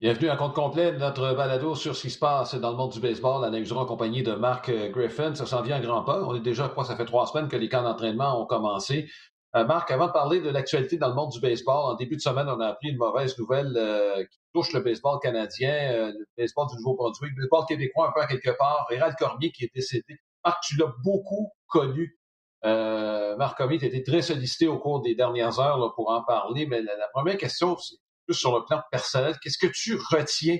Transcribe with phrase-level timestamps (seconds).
[0.00, 2.92] Bienvenue à compte complet de notre balado sur ce qui se passe dans le monde
[2.92, 3.44] du baseball.
[3.44, 5.34] Analyserons en compagnie de Marc euh, Griffin.
[5.34, 6.22] Ça s'en vient à grand pas.
[6.22, 9.10] On est déjà, quoi, ça fait trois semaines que les camps d'entraînement ont commencé.
[9.56, 12.20] Euh, Marc, avant de parler de l'actualité dans le monde du baseball, en début de
[12.20, 16.68] semaine, on a appris une mauvaise nouvelle euh, qui touche le baseball canadien, le baseball
[16.68, 18.86] du Nouveau-Brunswick, le baseball québécois un peu à quelque part.
[18.92, 20.20] Hérald Cormier qui est décédé.
[20.44, 22.16] Marc, tu l'as beaucoup connu.
[22.62, 26.82] Marc Cormier, tu été très sollicité au cours des dernières heures pour en parler, mais
[26.82, 27.96] la première question, c'est
[28.32, 30.58] sur le plan personnel, qu'est-ce que tu retiens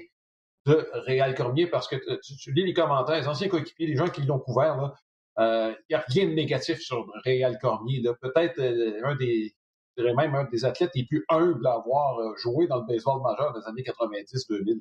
[0.66, 1.66] de Réal Cormier?
[1.66, 4.92] Parce que euh, tu, lis les commentaires, les anciens coéquipiers, les gens qui l'ont couvert,
[5.38, 8.02] il euh, n'y a rien de négatif sur Réal Cormier.
[8.20, 9.54] Peut-être euh, un des
[10.16, 13.66] même un des athlètes les plus humbles à avoir joué dans le baseball majeur des
[13.66, 14.80] années 90-2000.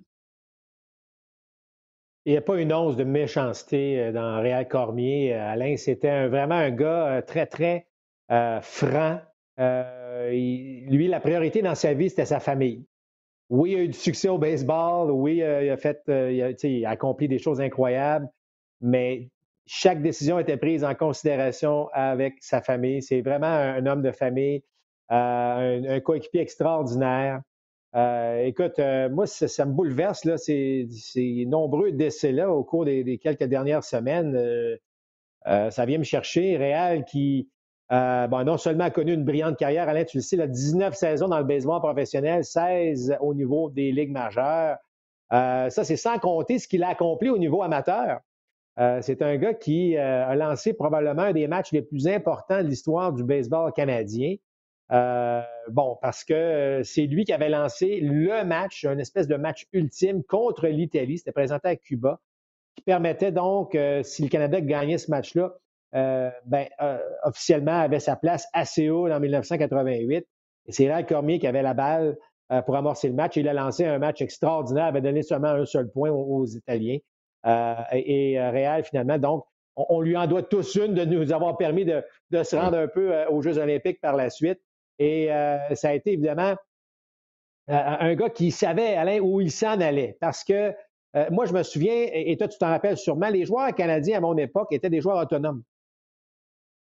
[2.26, 5.34] Il n'y a pas une once de méchanceté dans Réal Cormier.
[5.34, 7.88] Alain, c'était vraiment un gars très, très
[8.62, 9.20] franc,
[9.60, 12.86] euh, lui, la priorité dans sa vie, c'était sa famille.
[13.50, 15.12] Oui, il a eu du succès au baseball.
[15.12, 18.30] Oui, euh, il a fait, euh, il, a, accompli des choses incroyables,
[18.82, 19.30] mais
[19.66, 23.02] chaque décision était prise en considération avec sa famille.
[23.02, 24.64] C'est vraiment un, homme de famille,
[25.10, 27.42] un, coéquipier extraordinaire.
[28.44, 28.80] écoute,
[29.12, 30.88] moi, ça, me bouleverse, là, ces,
[31.48, 34.38] nombreux décès-là au cours des, des, quelques dernières semaines.
[35.46, 36.58] ça vient me chercher.
[36.58, 37.50] Réal qui,
[37.92, 40.48] euh, bon, non seulement a connu une brillante carrière, Alain, tu le sais, il a
[40.48, 44.78] 19 saisons dans le baseball professionnel, 16 au niveau des ligues majeures.
[45.32, 48.20] Euh, ça, c'est sans compter ce qu'il a accompli au niveau amateur.
[48.80, 52.68] Euh, c'est un gars qui a lancé probablement un des matchs les plus importants de
[52.68, 54.36] l'histoire du baseball canadien.
[54.90, 60.24] bon, parce que c'est lui qui avait lancé le match, une espèce de match ultime
[60.24, 61.18] contre l'Italie.
[61.18, 62.20] C'était présenté à Cuba,
[62.76, 65.56] qui permettait donc, si le Canada gagnait ce match-là,
[65.96, 70.28] euh, ben, euh, officiellement avait sa place assez haut en 1988.
[70.66, 72.18] Et c'est Réal Cormier qui avait la balle
[72.52, 73.38] euh, pour amorcer le match.
[73.38, 76.98] Il a lancé un match extraordinaire, avait donné seulement un seul point aux, Italiens.
[77.94, 79.46] et, et Réal, finalement, donc,
[79.78, 83.14] on, lui en doit tous une de nous avoir permis de, se rendre un peu
[83.30, 84.60] aux Jeux olympiques par la suite.
[84.98, 85.28] Et
[85.76, 86.56] ça a été évidemment
[87.68, 90.18] un gars qui savait, Alain, où il s'en allait.
[90.20, 90.74] Parce que
[91.30, 94.36] moi, je me souviens, et toi, tu t'en rappelles sûrement, les joueurs canadiens à mon
[94.36, 95.62] époque étaient des joueurs autonomes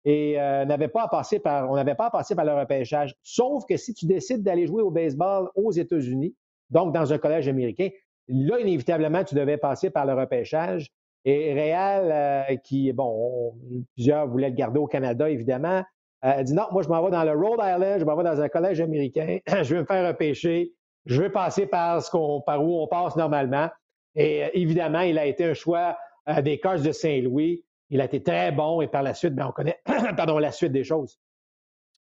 [0.06, 3.16] et euh, n'avait pas à passer par, on n'avait pas à passer par le repêchage.
[3.22, 6.36] Sauf que si tu décides d'aller jouer au baseball aux États-Unis,
[6.70, 7.90] donc dans un collège américain,
[8.28, 10.88] là, inévitablement, tu devais passer par le repêchage.
[11.24, 13.54] Et Réal, euh, qui, bon,
[13.94, 15.84] plusieurs voulaient le garder au Canada, évidemment,
[16.26, 18.42] euh, dit non, moi, je m'en vais dans le Rhode Island, je m'en vais dans
[18.42, 20.74] un collège américain, je vais me faire repêcher,
[21.06, 23.70] je vais passer par, ce qu'on, par où on passe normalement.
[24.16, 25.98] Et évidemment, il a été un choix
[26.44, 27.64] des Cards de Saint-Louis.
[27.92, 29.80] Il a été très bon et par la suite, ben, on connaît
[30.18, 31.20] pardon, la suite des choses.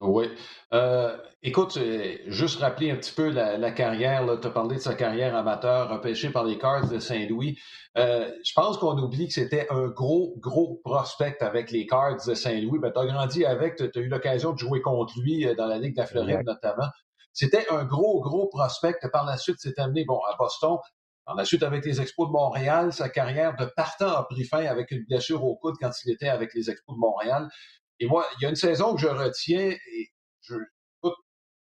[0.00, 0.30] Oui.
[0.72, 4.24] Euh, écoute, euh, juste rappeler un petit peu la, carrière.
[4.40, 7.58] Tu as parlé de sa carrière amateur repêchée par les Cards de Saint-Louis.
[7.96, 12.34] Euh, je pense qu'on oublie que c'était un gros, gros prospect avec les Cards de
[12.34, 12.78] Saint-Louis.
[12.78, 15.78] Ben, tu as grandi avec, tu as eu l'occasion de jouer contre lui dans la
[15.78, 16.88] Ligue de la Floride notamment.
[17.32, 18.98] C'était un gros, gros prospect.
[19.12, 20.76] Par la suite, c'est amené bon, à Boston.
[21.28, 24.64] Par la suite, avec les Expos de Montréal, sa carrière de partant a pris fin
[24.64, 27.50] avec une blessure au coude quand il était avec les Expos de Montréal.
[28.00, 30.08] Et moi, il y a une saison que je retiens, et
[30.40, 30.54] je,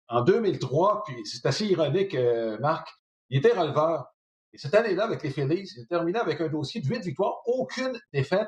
[0.08, 2.88] en 2003, puis c'est assez ironique, euh, Marc,
[3.30, 4.06] il était releveur.
[4.54, 8.00] Et cette année-là, avec les Phillies, il terminé avec un dossier de 8 victoires, aucune
[8.14, 8.48] défaite.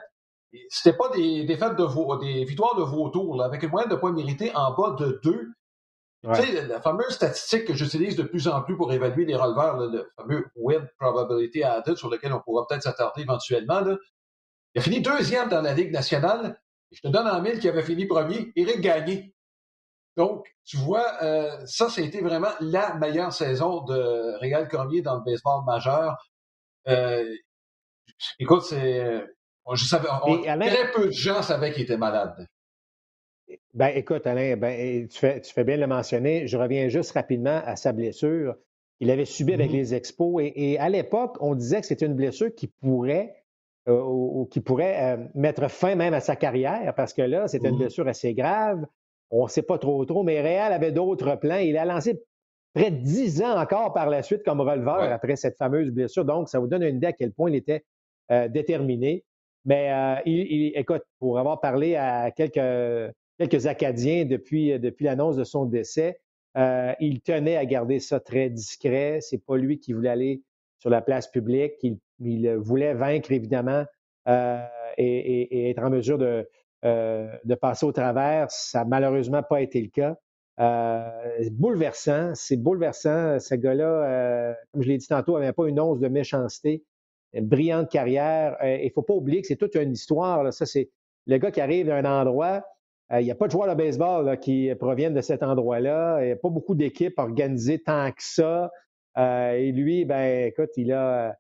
[0.70, 4.56] C'était pas des défaites de des victoires de vautours, avec une moyenne de points mérités
[4.56, 5.20] en bas de
[6.24, 9.36] 2 tu sais, la fameuse statistique que j'utilise de plus en plus pour évaluer les
[9.36, 13.96] releveurs, le fameux win probability added, sur lequel on pourra peut-être s'attarder éventuellement, là.
[14.76, 16.60] il a fini deuxième dans la Ligue nationale.
[16.92, 19.34] je te donne en mille qui avait fini premier, Eric Gagné.
[20.18, 25.24] Donc, tu vois, euh, ça, été vraiment la meilleure saison de Réal Cormier dans le
[25.24, 26.18] baseball majeur.
[26.90, 27.34] Euh,
[28.40, 29.26] écoute, c'est.
[29.72, 32.48] Je savais, très peu de gens savaient qu'il était malade.
[33.76, 36.48] Ben, écoute, Alain, ben, tu, fais, tu fais bien de le mentionner.
[36.48, 38.56] Je reviens juste rapidement à sa blessure
[38.98, 39.76] qu'il avait subie avec mm-hmm.
[39.76, 40.44] les expos.
[40.44, 43.36] Et, à l'époque, on disait que c'était une blessure qui pourrait,
[43.88, 47.70] euh, ou, qui pourrait euh, mettre fin même à sa carrière, parce que là, c'était
[47.70, 47.78] une mm-hmm.
[47.78, 48.86] blessure assez grave.
[49.30, 51.58] On ne sait pas trop trop, mais Réal avait d'autres plans.
[51.58, 52.20] Il a lancé
[52.74, 56.26] près de dix ans encore par la suite comme releveur après cette fameuse blessure.
[56.26, 57.86] Donc, ça vous donne une idée à quel point il était
[58.32, 59.24] euh, déterminé.
[59.66, 59.92] Mais
[60.26, 65.66] il, écoute, pour avoir parlé à quelques quelques Acadiens depuis, euh, depuis l'annonce de son
[65.66, 66.20] décès.
[66.58, 69.20] Euh, il tenait à garder ça très discret.
[69.22, 70.42] C'est pas lui qui voulait aller
[70.80, 71.74] sur la place publique.
[71.82, 73.86] Il, voulait vaincre, évidemment,
[74.28, 74.66] euh,
[74.98, 76.46] et, être en mesure de,
[76.84, 78.52] de passer au travers.
[78.52, 80.18] Ça n'a malheureusement pas été le cas.
[81.52, 83.40] bouleversant, c'est bouleversant.
[83.40, 86.84] Ce gars-là, comme je l'ai dit tantôt, n'avait pas une once de méchanceté.
[87.34, 88.58] Une brillante carrière.
[88.64, 90.52] Il ne faut pas oublier que c'est toute une histoire.
[90.52, 90.90] Ça, c'est
[91.26, 92.66] le gars qui arrive d'un endroit.
[93.12, 96.22] Il n'y a pas de joueurs de baseball qui proviennent de cet endroit-là.
[96.22, 98.72] Il n'y a pas beaucoup d'équipes organisées tant que ça.
[99.18, 101.36] et lui, ben, écoute, il a,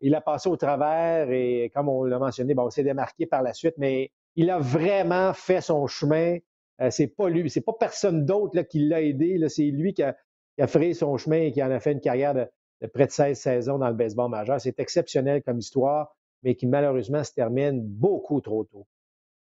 [0.00, 3.42] il a passé au travers et, comme on l'a mentionné, bon, on s'est démarqué par
[3.42, 6.38] la suite, mais il a vraiment fait son chemin.
[6.80, 9.42] Euh, c'est pas lui, c'est pas personne d'autre qui l'a aidé.
[9.48, 10.16] C'est lui qui a,
[10.58, 13.78] qui son chemin et qui en a fait une carrière de, près de 16 saisons
[13.78, 14.60] dans le baseball majeur.
[14.60, 18.86] C'est exceptionnel comme histoire, mais qui malheureusement se termine beaucoup trop tôt.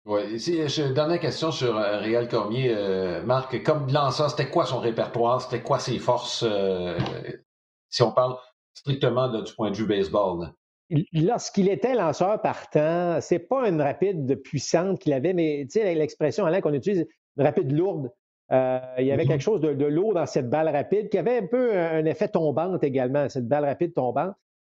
[0.06, 0.60] Oui, ici,
[0.94, 2.72] dernière question sur euh, Réal Cormier.
[2.75, 5.42] Euh, Marc, comme lanceur, c'était quoi son répertoire?
[5.42, 6.46] C'était quoi ses forces?
[7.90, 8.36] si on parle
[8.74, 10.54] strictement du point de vue baseball.
[11.13, 16.46] Lorsqu'il était lanceur partant, c'est pas une rapide puissante qu'il avait, mais tu sais, l'expression
[16.46, 18.12] Alain qu'on utilise, une rapide lourde.
[18.51, 19.28] Euh, il y avait mm-hmm.
[19.28, 22.84] quelque chose de, lourd dans cette balle rapide qui avait un peu un, effet tombante
[22.84, 24.36] également, cette balle rapide tombante.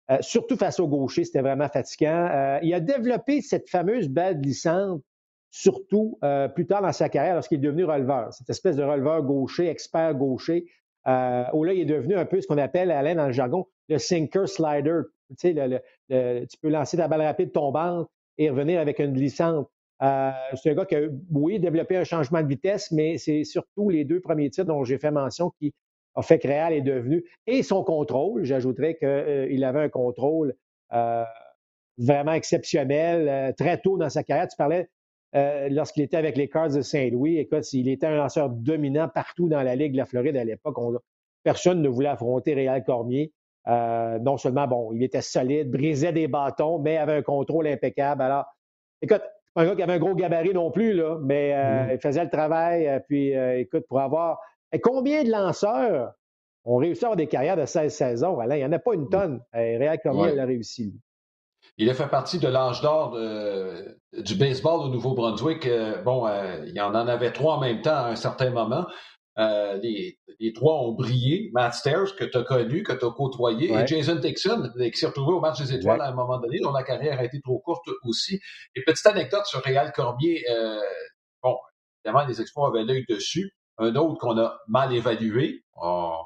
[0.09, 2.27] Euh, surtout face au gaucher, c'était vraiment fatigant.
[2.31, 5.03] Euh, il a développé cette fameuse balle glissante,
[5.51, 6.19] surtout
[6.55, 8.31] plus tard dans sa carrière lorsqu'il est devenu releveur.
[8.33, 10.65] Cette espèce de releveur gaucher, expert gaucher.
[11.07, 13.67] Euh, où là, il est devenu un peu ce qu'on appelle, Alain, dans le jargon,
[13.87, 15.01] le sinker slider.
[15.39, 15.81] Tu sais,
[16.47, 19.67] tu peux lancer ta balle rapide tombante et revenir avec une glissante.
[20.01, 21.01] Euh, c'est un gars qui a,
[21.31, 24.97] oui, développé un changement de vitesse, mais c'est surtout les deux premiers titres dont j'ai
[24.97, 25.73] fait mention qui
[26.15, 27.23] ont fait que Real est devenu.
[27.47, 30.55] Et son contrôle, j'ajouterais qu'il euh, avait un contrôle
[30.93, 31.23] euh,
[31.97, 34.47] vraiment exceptionnel très tôt dans sa carrière.
[34.47, 34.89] Tu parlais
[35.33, 37.37] lorsqu'il était avec les Cards de Saint-Louis.
[37.37, 40.77] Écoute, il était un lanceur dominant partout dans la Ligue de la Floride à l'époque.
[41.43, 43.31] Personne ne voulait affronter Réal Cormier.
[43.67, 48.21] Euh, non seulement, bon, il était solide, brisait des bâtons, mais avait un contrôle impeccable.
[48.21, 48.45] Alors,
[49.01, 49.21] écoute,
[49.55, 51.93] un gars qui avait un gros gabarit non plus, là, mais euh, mm-hmm.
[51.93, 52.87] il faisait le travail.
[52.87, 54.39] Euh, puis, écoute, pour avoir.
[54.71, 56.13] Et combien de lanceurs
[56.65, 58.41] ont réussi à avoir des carrières de 16 saisons?
[58.41, 59.09] il n'y en a pas une mm.
[59.09, 59.41] tonne.
[59.53, 60.99] Réal Cormier, l'a réussi.
[61.79, 63.17] Il a fait partie de l'âge d'or
[64.13, 65.67] du baseball au Nouveau-Brunswick.
[66.03, 66.27] bon,
[66.67, 68.85] il en en avait trois en même temps à un certain moment.
[69.39, 70.19] Euh, les,
[70.53, 71.49] trois ont brillé.
[71.53, 75.07] Matt Stairs, que tu as connu, que tu as côtoyé, et Jason Dixon, qui s'est
[75.07, 77.59] retrouvé au match des étoiles à un moment donné, dont la carrière a été trop
[77.59, 78.39] courte aussi.
[78.75, 80.79] Et petite anecdote sur Réal Cormier, euh,
[81.41, 81.57] bon,
[82.03, 83.55] évidemment, les Expos avaient l'œil dessus.
[83.77, 85.63] Un autre qu'on a mal évalué.
[85.81, 86.17] Oh,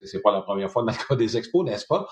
[0.00, 2.08] c'est pas la première fois dans le cas des Expos, n'est-ce pas?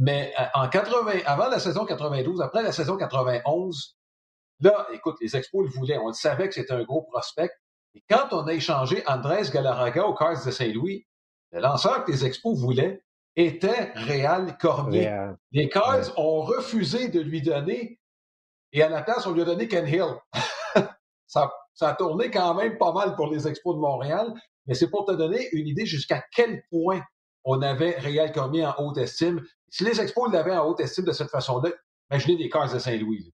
[0.00, 3.96] Mais euh, en 80, avant la saison 92, après la saison 91,
[4.60, 5.98] là, écoute, les Expos le voulaient.
[5.98, 7.50] On le savait que c'était un gros prospect.
[7.94, 11.06] Et quand on a échangé Andrés Galarraga aux Cards de Saint-Louis,
[11.52, 13.04] le lanceur que les Expos voulaient
[13.36, 15.32] était Réal Cormier.
[15.52, 18.00] Les Cards ont refusé de lui donner
[18.72, 20.14] et à la place, on lui a donné Ken Hill.
[21.26, 21.50] ça,
[21.80, 24.32] a tourné quand même pas mal pour les Expos de Montréal,
[24.66, 27.02] mais c'est pour te donner une idée jusqu'à quel point
[27.44, 29.44] on avait Réal Cormier en haute estime.
[29.70, 31.70] Si les Expos l'avaient en haute estime de cette façon-là,
[32.10, 33.32] imaginez les Cards de Saint-Louis.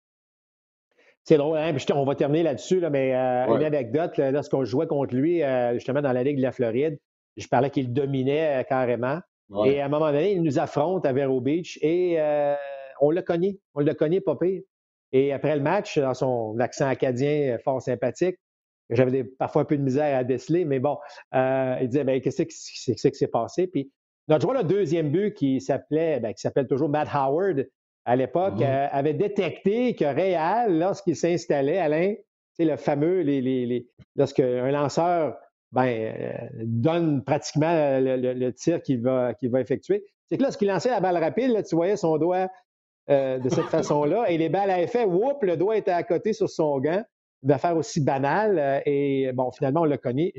[1.24, 1.74] C'est drôle, hein?
[1.94, 6.02] on va terminer là-dessus, là, mais euh, une anecdote, lorsqu'on jouait contre lui, euh, justement,
[6.02, 7.00] dans la Ligue de la Floride,
[7.38, 9.20] je parlais qu'il dominait euh, carrément.
[9.66, 12.18] Et à un moment donné, il nous affronte à Vero Beach et
[13.00, 13.60] on l'a cogné.
[13.76, 14.64] On l'a cogné, pas pire.
[15.12, 18.38] Et après le match, dans son accent acadien fort sympathique,
[18.90, 20.98] j'avais parfois un peu de misère à déceler, mais bon,
[21.34, 23.68] il disait ben, qu'est-ce qui s'est passé?
[23.68, 23.92] Puis
[24.28, 27.68] notre joueur, le deuxième but qui s'appelait, ben, qui s'appelle toujours Matt Howard,
[28.06, 32.16] à l'époque, mmh euh, avait détecté que Réal, lorsqu'il s'installait, Alain,
[32.54, 35.38] c'est le fameux, les, les, lorsque un lanceur
[35.72, 36.32] ben, euh,
[36.64, 41.64] donne pratiquement le, tir qu'il va, effectuer, c'est que lorsqu'il lançait la balle rapide, là,
[41.64, 42.50] tu voyais son doigt
[43.10, 46.34] euh, de cette façon-là, et les balles à effet, whoop, le doigt était à côté
[46.34, 47.04] sur son gant,
[47.44, 50.32] une affaire aussi banale, et bon, finalement, on l'a connu.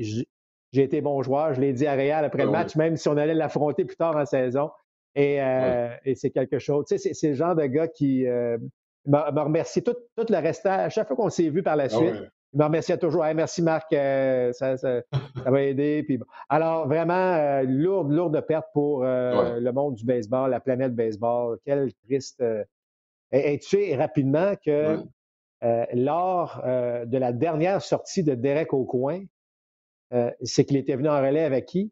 [0.71, 3.07] J'ai été bon joueur, je l'ai dit à Réal après le ah match, même si
[3.07, 4.71] on allait l'affronter plus tard en saison.
[5.17, 6.85] Euh, et, c'est quelque chose.
[6.87, 8.57] Tu sais, c'est le genre de gars qui euh,
[9.05, 10.71] m'a remercié tout, tout, le restant.
[10.71, 12.15] À chaque fois qu'on s'est vu par la ah suite,
[12.53, 13.23] il me remerciait toujours.
[13.33, 15.01] merci Marc, euh, ça, ça,
[15.45, 16.03] va aider.
[16.03, 16.19] Puis,
[16.49, 21.59] Alors, vraiment, lourde, lourde perte pour le monde du baseball, la planète baseball.
[21.65, 22.43] Quelle triste.
[23.31, 24.99] Et, tu sais rapidement que
[25.93, 28.83] lors de la dernière sortie de Derek au
[30.09, 31.91] coin, c'est qu'il était venu en relais avec qui?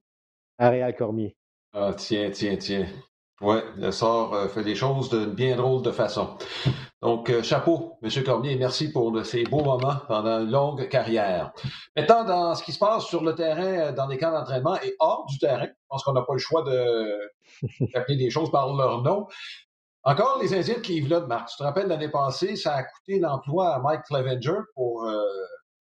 [0.58, 1.36] À Réal Cormier.
[1.74, 2.86] Ah, tiens, tiens, tiens.
[3.42, 6.38] Oui, le sort euh, fait des choses de bien drôle de façon.
[7.02, 8.10] Donc, euh, chapeau, M.
[8.24, 11.52] Cormier, merci pour ces beaux moments pendant une longue carrière.
[11.98, 14.96] Maintenant, dans ce qui se passe sur le terrain, euh, dans les camps d'entraînement et
[15.00, 16.64] hors du terrain, je pense qu'on n'a pas le choix
[17.94, 19.28] d'appeler des choses par leur nom.
[20.04, 21.50] Encore les Indiens de Cleveland, Marc.
[21.50, 25.06] Tu te rappelles l'année passée, ça a coûté l'emploi à Mike Clevenger pour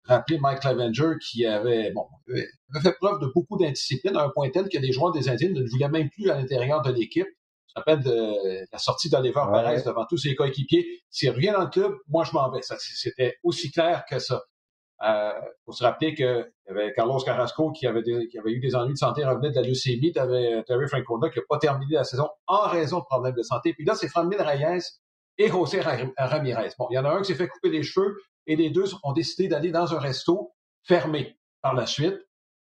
[0.05, 4.51] rappeler Mike Clevenger qui avait, bon, avait fait preuve de beaucoup d'indiscipline à un point
[4.51, 7.29] tel que les joueurs des Indiens ne voulaient même plus à l'intérieur de l'équipe.
[7.69, 10.87] Je rappelle de la sortie d'Oliver Perez devant tous ses coéquipiers.
[11.09, 12.61] S'il revient dans le club, moi je m'en vais.
[12.63, 14.43] C'était aussi clair que ça.
[15.01, 15.33] Il euh,
[15.65, 18.93] faut se rappeler qu'il y avait Carlos Carrasco qui avait, qui avait eu des ennuis
[18.93, 20.13] de santé, revenait de la leucémie.
[20.13, 23.43] Tu avais Terry Francona qui n'a pas terminé la saison en raison de problèmes de
[23.43, 23.73] santé.
[23.73, 24.83] Puis là, c'est Franmil Reyes
[25.39, 26.71] et José Ramirez.
[26.79, 28.87] Bon, il y en a un qui s'est fait couper les cheveux et les deux
[29.03, 32.19] ont décidé d'aller dans un resto fermé par la suite,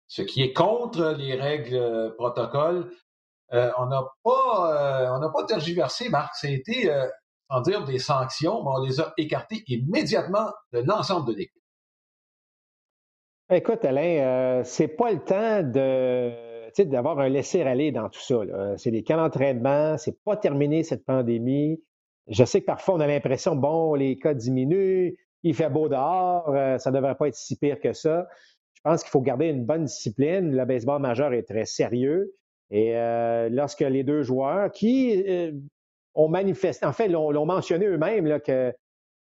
[0.08, 2.92] ce qui est contre les règles euh, protocoles.
[3.54, 6.36] Euh, on n'a pas, euh, pas tergiversé, Marc.
[6.36, 6.92] Ça a été,
[7.50, 11.60] sans dire des sanctions, mais on les a écartés immédiatement de l'ensemble de l'équipe.
[13.52, 16.50] Écoute, Alain, euh, c'est pas le temps de
[16.84, 18.38] d'avoir un laisser-aller dans tout ça.
[18.78, 21.84] C'est des camps d'entraînement, c'est pas terminé cette pandémie.
[22.28, 26.50] Je sais que parfois on a l'impression, bon, les cas diminuent, il fait beau dehors,
[26.50, 28.28] euh, ça ne devrait pas être si pire que ça.
[28.74, 30.56] Je pense qu'il faut garder une bonne discipline.
[30.56, 32.34] Le baseball majeur est très sérieux.
[32.72, 35.24] Et euh, lorsque les deux joueurs qui
[36.14, 38.74] ont manifesté, en fait, l'ont mentionné eux-mêmes que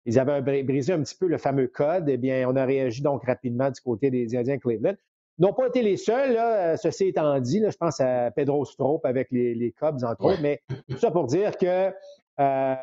[0.08, 2.08] ils avaient brisé un petit peu le fameux code.
[2.08, 4.96] Eh bien, on a réagi donc rapidement du côté des Indiens Cleveland.
[5.38, 7.62] Ils n'ont pas été les seuls, là, euh, ceci étant dit.
[7.70, 10.42] je pense à Pedro Strop avec les, Cubs, entre autres.
[10.42, 11.92] Mais tout ça pour dire que
[12.40, 12.76] euh,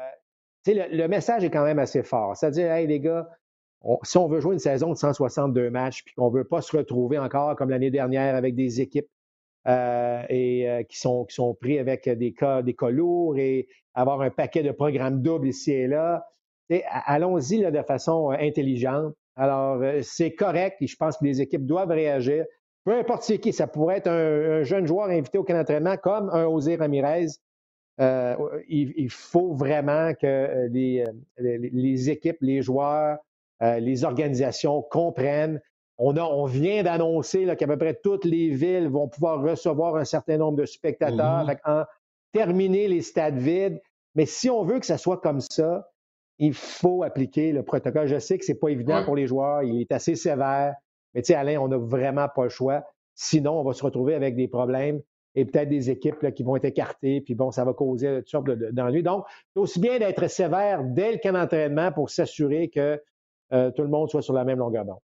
[0.66, 2.36] le, message est quand même assez fort.
[2.36, 3.28] C'est-à-dire, hey, les gars,
[4.02, 6.76] si on veut jouer une saison de 162 matchs, puis qu'on ne veut pas se
[6.76, 9.08] retrouver encore comme l'année dernière avec des équipes
[9.68, 14.30] euh, et qui, sont, qui sont pris avec des cas, des lourds et avoir un
[14.30, 16.24] paquet de programmes doubles ici et là,
[17.06, 19.14] allons-y de façon euh, intelligente.
[19.36, 22.44] Alors, euh, c'est correct et je pense que les équipes doivent réagir.
[22.84, 26.30] Peu importe c'est qui, ça pourrait être un, jeune joueur invité au camp d'entraînement comme
[26.30, 27.26] un José Ramirez.
[28.00, 28.36] Euh,
[28.68, 31.04] il, faut vraiment que les,
[31.38, 33.18] les, équipes, les joueurs,
[33.60, 35.60] les organisations comprennent.
[35.96, 40.04] On, a, on vient d'annoncer qu'à peu près toutes les villes vont pouvoir recevoir un
[40.04, 41.58] certain nombre de spectateurs, mm-hmm.
[41.64, 41.84] en
[42.32, 43.80] terminer les stades vides.
[44.16, 45.88] Mais si on veut que ça soit comme ça,
[46.38, 48.06] il faut appliquer le protocole.
[48.06, 50.74] Je sais que c'est pas évident pour les joueurs, il est assez sévère,
[51.14, 52.84] mais tu sais, Alain, on n'a vraiment pas le choix.
[53.14, 55.00] Sinon, on va se retrouver avec des problèmes
[55.34, 58.50] et peut-être des équipes qui vont être écartées, puis bon, ça va causer toutes sortes
[58.50, 59.02] d'ennuis.
[59.02, 63.02] Donc, c'est aussi bien d'être sévère dès le camp d'entraînement pour s'assurer que
[63.52, 65.00] euh, tout le monde soit sur la même longueur d'onde.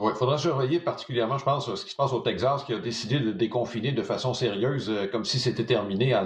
[0.00, 2.78] Oui, il faudra surveiller particulièrement, je pense, ce qui se passe au Texas, qui a
[2.78, 6.16] décidé de déconfiner de façon sérieuse, euh, comme si c'était terminé.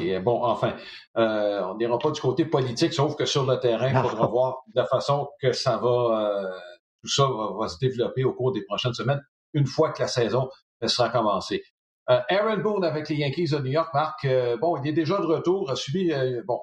[0.00, 0.76] Et bon, enfin,
[1.16, 4.58] euh, on n'ira pas du côté politique, sauf que sur le terrain, il faudra voir
[4.68, 6.58] de la façon que ça va, euh,
[7.02, 9.20] tout ça va, se développer au cours des prochaines semaines,
[9.52, 10.48] une fois que la saison
[10.86, 11.64] sera commencée.
[12.08, 14.26] Aaron Boone avec les Yankees de New York, Marc,
[14.60, 16.10] bon, il est déjà de retour, a subi,
[16.46, 16.60] bon,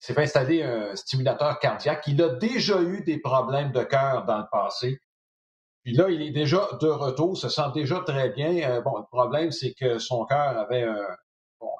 [0.00, 2.04] s'est fait installer un stimulateur cardiaque.
[2.06, 5.00] Il a déjà eu des problèmes de cœur dans le passé.
[5.82, 8.70] Puis là, il est déjà de retour, se sent déjà très bien.
[8.70, 11.16] Euh, bon, le problème, c'est que son cœur avait un,
[11.58, 11.70] bon,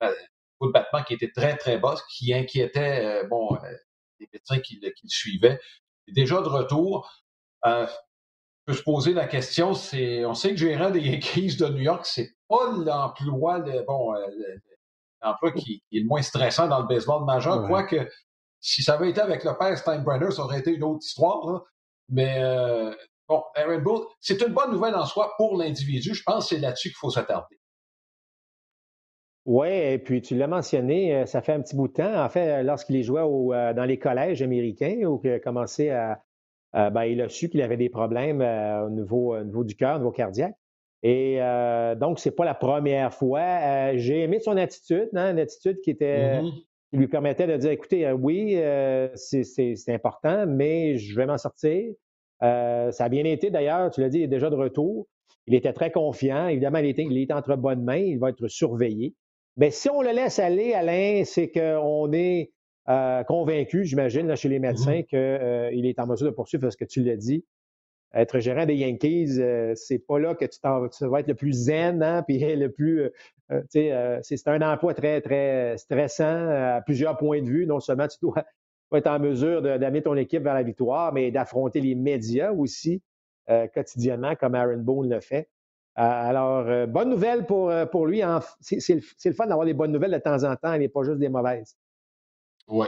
[0.00, 0.12] un
[0.58, 3.72] coup de battement qui était très, très bas, qui inquiétait euh, bon, euh,
[4.20, 5.60] les médecins qui, le suivaient.
[6.06, 7.10] Il est déjà de retour.
[8.68, 12.04] Peut se poser la question, c'est, on sait que gérant des Yankees de New York,
[12.04, 14.12] c'est pas l'emploi, bon,
[15.22, 18.08] l'emploi qui, est le moins stressant dans le baseball majeur, quoique
[18.60, 21.64] si ça avait été avec le père Steinbrenner, ça aurait été une autre histoire.
[22.08, 22.42] Mais
[23.28, 26.14] Bon, Aaron Bull, c'est une bonne nouvelle en soi pour l'individu.
[26.14, 27.60] Je pense que c'est là-dessus qu'il faut s'attarder.
[29.44, 32.22] Oui, et puis tu l'as mentionné, euh, ça fait un petit bout de temps.
[32.22, 36.22] En fait, lorsqu'il jouait au, euh, dans les collèges américains, où il a commencé à.
[36.74, 39.96] Ben, il a su qu'il avait des problèmes euh, au, niveau, au, niveau, du cœur,
[39.96, 40.56] au niveau cardiaque.
[41.02, 41.38] Et
[42.00, 43.96] donc, c'est pas la première fois.
[43.96, 46.40] J'ai aimé son attitude, hein, une attitude qui était.
[46.40, 46.52] Mm-hmm.
[46.90, 48.60] qui lui permettait de dire écoutez, oui,
[49.14, 51.92] c'est important, mais je vais m'en sortir.
[52.42, 55.06] Euh, ça a bien été d'ailleurs, tu l'as dit, il est déjà de retour.
[55.46, 56.48] Il était très confiant.
[56.48, 59.14] Évidemment, il est, il est entre bonnes mains, il va être surveillé.
[59.56, 62.52] Mais si on le laisse aller, Alain, c'est qu'on est
[62.88, 65.06] euh, convaincu, j'imagine, chez les médecins, mm-hmm.
[65.06, 67.44] qu'il euh, est en mesure de poursuivre parce que tu l'as dit.
[68.14, 69.38] Être gérant des Yankees,
[69.74, 70.58] c'est pas là que tu,
[71.06, 73.10] vas être le plus zen, hein, puis le plus.
[73.68, 77.66] c'est un emploi très, très stressant à plusieurs points de vue.
[77.66, 78.44] Non seulement tu dois
[78.94, 83.02] être en mesure d'amener ton équipe vers la victoire, mais d'affronter les médias aussi
[83.50, 85.48] euh, quotidiennement, comme Aaron Boone le fait.
[85.98, 88.20] Euh, alors, euh, bonne nouvelle pour, pour lui.
[88.60, 91.30] C'est le, fun d'avoir des bonnes nouvelles de temps en temps et pas juste des
[91.30, 91.74] mauvaises.
[92.68, 92.86] Oui.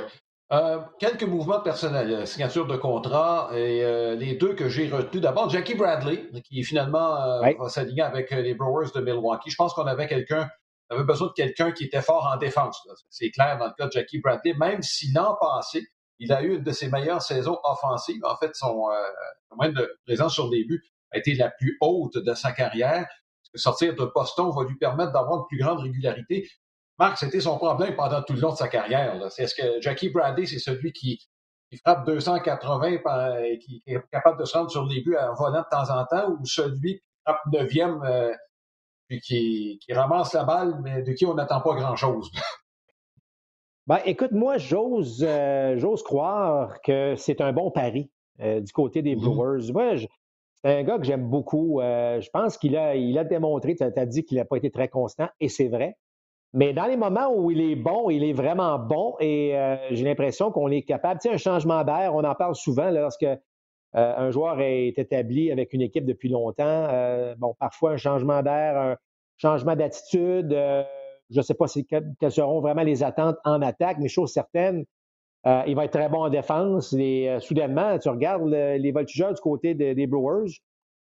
[0.98, 5.22] quelques mouvements personnels, signature de contrat et les deux que j'ai retenus.
[5.22, 9.50] D'abord, Jackie Bradley, qui finalement va s'aligner avec les Brewers de Milwaukee.
[9.50, 10.48] Je pense qu'on avait quelqu'un
[10.90, 12.82] on avait besoin de quelqu'un qui était fort en défense.
[13.10, 15.86] C'est clair dans le cas de Jackie Bradley, même si l'an passé,
[16.18, 18.20] Il a eu une de ses meilleures saisons offensives.
[18.24, 18.88] En fait, son
[19.56, 20.82] moyenne de présence sur des buts
[21.12, 23.06] a été la plus haute de sa carrière.
[23.54, 26.48] Sortir de Boston va lui permettre d'avoir une plus grande régularité.
[27.00, 29.18] Marc, c'était son problème pendant tout le long de sa carrière.
[29.30, 31.18] C'est est-ce que Jackie Bradley, c'est celui qui,
[31.82, 32.98] frappe 280
[33.44, 36.04] et qui est capable de se rendre sur les buts en volant de temps en
[36.04, 38.34] temps, ou celui qui frappe neuvième euh,
[39.08, 42.30] puis qui, ramasse la balle, mais de qui on n'attend pas grand-chose?
[43.86, 49.02] Ben, écoute, moi, j'ose, euh, j'ose croire que c'est un bon pari euh, du côté
[49.02, 49.72] des mm-hmm.
[49.72, 50.06] Brewers.
[50.62, 51.80] c'est un gars que j'aime beaucoup.
[51.80, 54.86] je pense qu'il a, il a démontré, tu as dit qu'il n'a pas été très
[54.86, 55.96] constant, et c'est vrai.
[56.52, 60.04] Mais dans les moments où il est bon, il est vraiment bon et euh, j'ai
[60.04, 61.20] l'impression qu'on est capable.
[61.20, 63.36] Tu sais, un changement d'air, on en parle souvent lorsque euh,
[63.94, 66.64] un joueur est établi avec une équipe depuis longtemps.
[66.90, 68.96] Euh, bon, parfois un changement d'air, un
[69.36, 70.50] changement d'attitude.
[70.50, 74.84] je ne sais pas quelles seront vraiment les attentes en attaque, mais chose certaine,
[75.46, 76.92] il va être très bon en défense.
[76.94, 80.50] Et soudainement, tu regardes les voltigeurs du côté des Brewers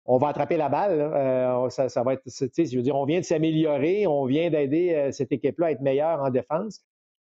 [0.09, 0.99] on va attraper la balle.
[0.99, 5.11] Euh, ça, va être, je veux dire, on vient de s'améliorer, on vient d'aider euh,
[5.11, 6.81] cette équipe-là à être meilleure en défense.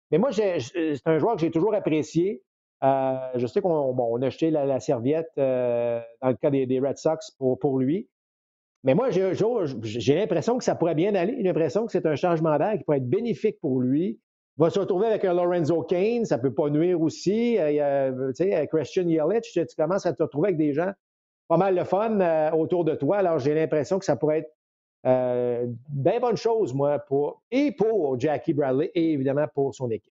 [0.09, 2.41] Mais moi, c'est un joueur que j'ai toujours apprécié.
[2.85, 7.77] Euh, je sais qu'on a jeté la, serviette dans le cas des, Red Sox pour,
[7.77, 8.07] lui.
[8.85, 11.35] Mais moi, j'ai l'impression que ça pourrait bien aller.
[11.35, 14.17] J'ai l'impression que c'est un changement d'air qui pourrait être bénéfique pour lui.
[14.57, 17.57] Il va se retrouver avec un Lorenzo Kane, ça ne peut pas nuire aussi.
[18.71, 20.93] Christian Yelich, tu commences à te retrouver avec des gens
[21.47, 23.17] pas mal de fun euh, autour de toi.
[23.17, 24.57] Alors, j'ai l'impression que ça pourrait être
[25.05, 30.13] euh, bien bonne chose, moi, pour, et pour Jackie Bradley et évidemment pour son équipe.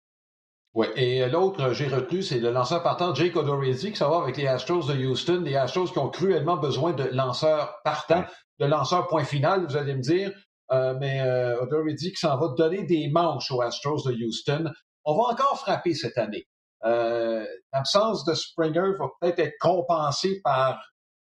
[0.75, 4.47] Oui, et l'autre, j'ai retenu, c'est le lanceur partant Jake Odorizzi, qui va avec les
[4.47, 8.25] Astros de Houston, des Astros qui ont cruellement besoin de lanceurs partants,
[8.59, 10.33] de lanceurs point final, vous allez me dire.
[10.73, 14.71] Euh, mais euh, Odorizzi qui s'en va donner des manches aux Astros de Houston.
[15.05, 16.47] On va encore frapper cette année.
[17.73, 20.81] L'absence de Springer va peut-être être compensée par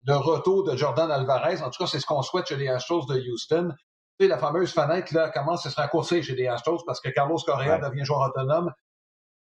[0.06, 1.62] le retour de Jordan Alvarez.
[1.62, 3.70] En tout cas, c'est ce qu'on souhaite chez les Astros de Houston.
[4.18, 7.08] Tu sais, la fameuse fenêtre là, commence à se raccourcir chez les Astros parce que
[7.08, 8.72] Carlos Correa devient joueur autonome.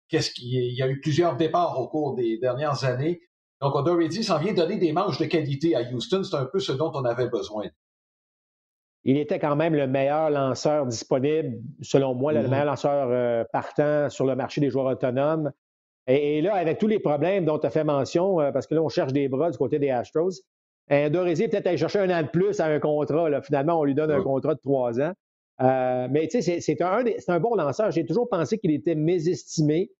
[0.07, 3.21] Qu'est-ce qu'il il y a eu plusieurs départs au cours des dernières années.
[3.61, 6.23] Donc, Odorizzi s'en vient donner des manches de qualité à Houston.
[6.23, 7.65] C'est un peu ce dont on avait besoin.
[9.03, 12.49] Il était quand même le meilleur lanceur disponible, selon moi, le mm-hmm.
[12.49, 15.51] meilleur lanceur euh, partant sur le marché des joueurs autonomes.
[16.07, 18.81] Et, là, avec tous les problèmes dont tu as fait mention, euh, parce que là,
[18.81, 20.31] on cherche des bras du côté des Astros,
[20.91, 23.29] euh, Dorésier peut-être aller chercher un an de plus à un contrat.
[23.29, 23.41] Là.
[23.41, 25.13] Finalement, on lui donne un contrat de trois ans.
[25.61, 27.91] Euh, mais tu sais, c'est un, un, bon lanceur.
[27.91, 29.91] J'ai toujours pensé qu'il était mésestimé.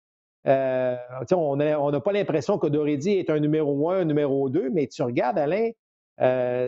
[0.48, 0.96] Euh,
[1.32, 5.04] on n'a pas l'impression que Dorédi est un numéro un, un numéro deux, mais tu
[5.04, 5.70] regardes Alain,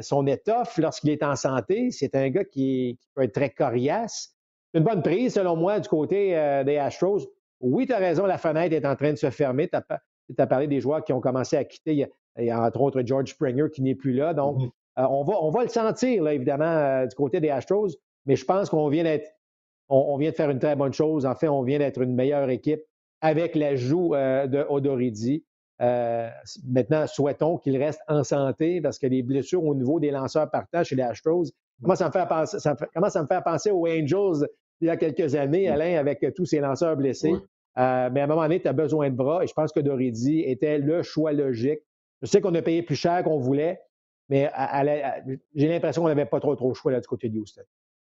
[0.01, 4.35] son étoffe lorsqu'il est en santé, c'est un gars qui, qui, peut être très coriace.
[4.75, 6.29] Une bonne prise, selon moi, du côté
[6.65, 7.27] des Astros.
[7.59, 9.69] Oui, tu as raison, la fenêtre est en train de se fermer.
[9.69, 9.77] Tu
[10.37, 11.93] as, parlé des joueurs qui ont commencé à quitter.
[11.93, 14.33] Il y a, entre autres George Springer qui n'est plus là.
[14.33, 14.69] Donc, mm-hmm.
[14.99, 17.89] euh, on, va, on va le sentir, là, évidemment, euh, du côté des Astros,
[18.25, 19.29] mais je pense qu'on vient d'être.
[19.89, 21.25] On, vient de faire une très bonne chose.
[21.25, 22.81] En fait, on vient d'être une meilleure équipe
[23.21, 25.43] avec l'ajout euh, de Odoridi.
[25.79, 30.83] maintenant, souhaitons qu'il reste en santé parce que les blessures au niveau des lanceurs partants
[30.83, 31.51] chez les Astros
[31.83, 34.47] commencent à me faire penser, ça commence à me faire penser aux Angels
[34.79, 35.73] il y a quelques années, mm.
[35.73, 37.33] Alain, avec tous ces lanceurs blessés?
[37.77, 39.79] Euh, mais à un moment donné, tu as besoin de bras et je pense que
[39.79, 41.79] Doridi était le choix logique.
[42.23, 43.81] Je sais qu'on a payé plus cher qu'on voulait,
[44.29, 44.49] mais
[45.53, 47.61] j'ai l'impression qu'on n'avait pas trop trop le choix là, du côté de Houston.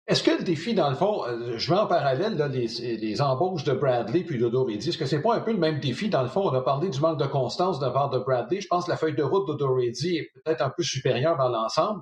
[0.07, 3.73] Est-ce que le défi, dans le fond, euh, je mets en parallèle les, embauches de
[3.73, 6.07] Bradley puis Doridi, est-ce que c'est pas un peu le même défi?
[6.07, 8.61] Dans le fond, on a parlé du manque de constance de la part de Bradley.
[8.61, 12.01] Je pense que la feuille de route de est peut-être un peu supérieure dans l'ensemble.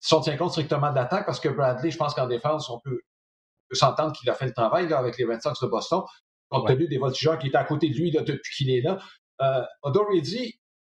[0.00, 2.80] Si on tient compte strictement de l'attaque, parce que Bradley, je pense qu'en défense, on
[2.80, 3.00] peut,
[3.72, 6.02] s'entendre qu'il a fait le travail là, avec les Red Sox de Boston
[6.50, 8.98] compte tenu des voltigeurs qui étaient à côté de lui là, depuis qu'il est là.
[9.40, 9.62] Euh,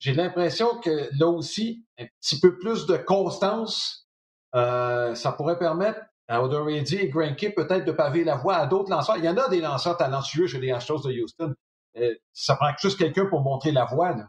[0.02, 4.08] j'ai l'impression que là aussi, un petit peu plus de constance,
[4.56, 8.90] euh, ça pourrait permettre à Odoridi et Granke peut-être de paver la voie à d'autres
[8.90, 9.16] lanceurs.
[9.16, 11.54] Il y en a des lanceurs talentueux chez les Astros de Houston.
[11.98, 14.10] Euh, ça prend juste quelqu'un pour montrer la voie.
[14.10, 14.28] Là.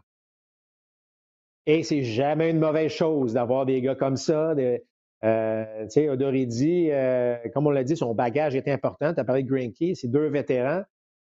[1.66, 4.54] Et c'est jamais une mauvaise chose d'avoir des gars comme ça.
[4.54, 4.80] De,
[5.24, 9.12] euh, euh, comme on l'a dit, son bagage est important.
[9.12, 10.84] Tu as parlé de Granke, c'est deux vétérans.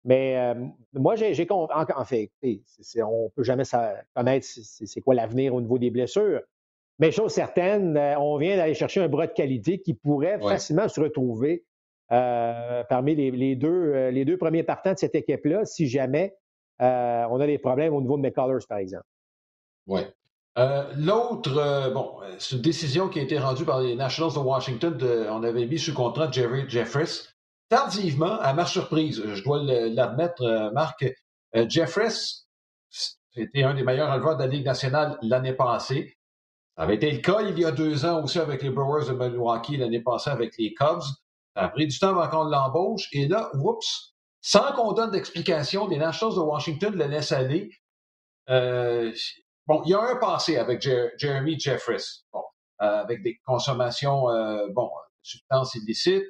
[0.06, 0.54] Mais euh,
[0.94, 3.64] moi, j'ai en, en fait, on ne peut jamais
[4.16, 6.42] connaître c'est quoi l'avenir au niveau des blessures.
[7.00, 10.88] Mais chose certaine, euh, on vient d'aller chercher un bras de qualité qui pourrait facilement
[10.88, 11.66] se retrouver
[12.12, 16.36] euh, parmi les, deux, les deux premiers partants de cette équipe-là, si jamais
[16.80, 19.06] on a des problèmes au niveau de McCullers, par exemple.
[19.88, 20.02] Oui.
[20.98, 24.98] L'autre, bon, c'est une décision qui a été rendue par les Nationals de Washington.
[25.30, 27.29] on avait mis sous contrat Jerry Jeffress
[27.70, 31.06] tardivement, à ma surprise, je dois l'admettre, euh, Marc,
[31.56, 32.48] euh, Jeffress
[33.32, 36.18] c'était un des meilleurs releveurs de la Ligue nationale l'année passée.
[36.76, 39.14] Ça avait été le cas il y a deux ans aussi avec les Brewers de
[39.14, 41.04] Milwaukee, l'année passée avec les Cubs.
[41.56, 43.08] Ça a pris du temps avant qu'on l'embauche.
[43.12, 47.70] Et là, oups, sans qu'on donne d'explication, les Nationals de Washington le laissent aller.
[48.50, 49.14] Euh,
[49.68, 50.82] bon, il y a un passé avec
[51.18, 52.44] Jeremy Jeffress, bon,
[52.80, 54.24] avec des consommations,
[54.74, 54.90] bon,
[55.22, 56.26] substances illicites,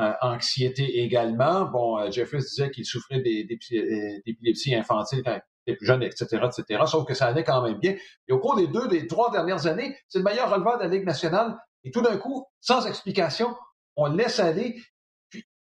[0.00, 1.66] euh, anxiété également.
[1.66, 6.82] Bon, euh, Jeffress disait qu'il souffrait d'épilepsie infantile quand il était plus jeune, etc., etc.
[6.86, 7.94] Sauf que ça allait quand même bien.
[8.28, 10.88] Et au cours des deux, des trois dernières années, c'est le meilleur releveur de la
[10.88, 11.56] Ligue nationale.
[11.84, 13.54] Et tout d'un coup, sans explication,
[13.94, 14.82] on laisse aller.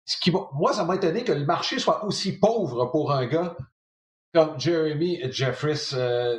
[0.04, 3.56] ce qui, moi, ça m'a étonné que le marché soit aussi pauvre pour un gars
[4.34, 5.90] comme Jeremy Jeffries.
[5.94, 6.38] Euh,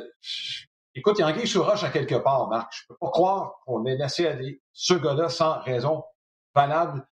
[0.94, 2.72] écoute, il y a un sur roche à quelque part, Marc.
[2.72, 6.04] Je peux pas croire qu'on ait laissé aller ce gars-là sans raison
[6.54, 7.06] valable,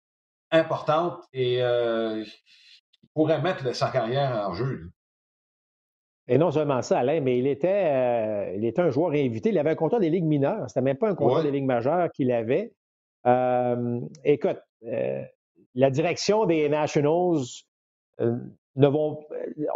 [0.55, 4.91] importante et euh, qui pourrait mettre sa carrière en jeu.
[6.27, 9.49] Et non seulement ça, Alain, mais il était, euh, il était un joueur invité.
[9.49, 10.65] Il avait un contrat des ligues mineures.
[10.67, 12.73] C'était même pas un contrat des ligues majeures qu'il avait.
[13.27, 15.21] Euh, écoute, euh,
[15.75, 17.43] la direction des Nationals
[18.19, 19.19] ne vont,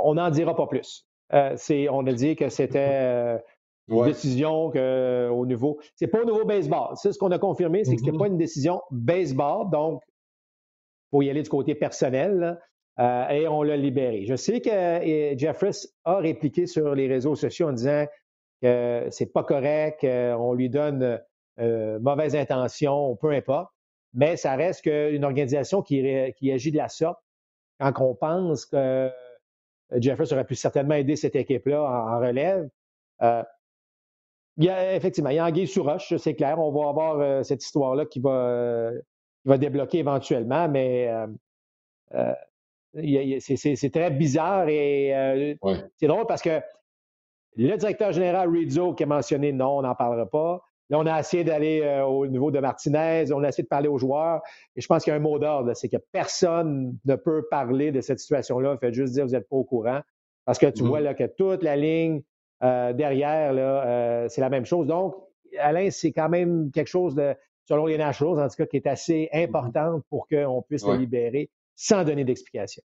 [0.03, 1.05] on n'en dira pas plus.
[1.31, 3.39] on a dit que c'était
[3.87, 6.95] une décision que, au niveau, c'est pas au niveau baseball.
[6.95, 8.19] C'est ce qu'on a confirmé, c'est que c'était mm-hmm.
[8.19, 9.69] pas une décision baseball.
[9.69, 10.01] Donc,
[11.11, 12.59] faut y aller du côté personnel.
[12.99, 14.25] Euh, et on l'a libéré.
[14.25, 18.05] Je sais que Jeffress a répliqué sur les réseaux sociaux en disant
[18.61, 21.19] que c'est pas correct, qu'on lui donne
[21.59, 23.71] euh, mauvaise intention, peu importe,
[24.13, 26.01] mais ça reste qu'une organisation qui,
[26.51, 27.19] agit de la sorte
[27.79, 29.09] quand on pense que
[29.95, 32.67] Jeffress aurait pu certainement aider cette équipe-là en, relève.
[33.21, 33.43] Euh,
[34.57, 36.59] il y a, effectivement, il y a Anguille sur roche, c'est clair.
[36.59, 38.91] On va avoir cette histoire-là qui va,
[39.41, 41.09] qui va débloquer éventuellement, mais
[42.93, 45.55] c'est très bizarre et euh,
[45.97, 46.61] c'est drôle parce que
[47.55, 50.61] le directeur général Rizzo qui a mentionné non, on n'en parlera pas.
[50.91, 53.87] Là, on a essayé d'aller euh, au niveau de Martinez, on a essayé de parler
[53.87, 54.41] aux joueurs.
[54.75, 57.91] Et je pense qu'il y a un mot d'ordre, c'est que personne ne peut parler
[57.91, 58.77] de cette situation-là.
[58.79, 59.99] Faites juste dire vous n'êtes pas au courant.
[60.45, 60.87] Parce que tu mm-hmm.
[60.87, 62.23] vois là, que toute la ligne
[62.63, 64.87] euh, derrière, là, c'est la même chose.
[64.87, 65.15] Donc,
[65.59, 67.35] Alain, c'est quand même quelque chose de,
[67.69, 69.43] selon les Nationals, en tout cas, qui est assez mm-hmm.
[69.43, 72.81] importante pour qu'on puisse le libérer sans donner d'explication.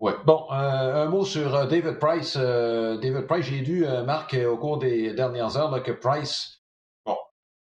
[0.00, 0.12] Oui.
[0.26, 2.36] Bon, euh, un mot sur euh, David Price.
[2.38, 6.62] Euh, David Price, j'ai lu, Marc, au cours des dernières heures, là, que Price,
[7.06, 7.16] bon,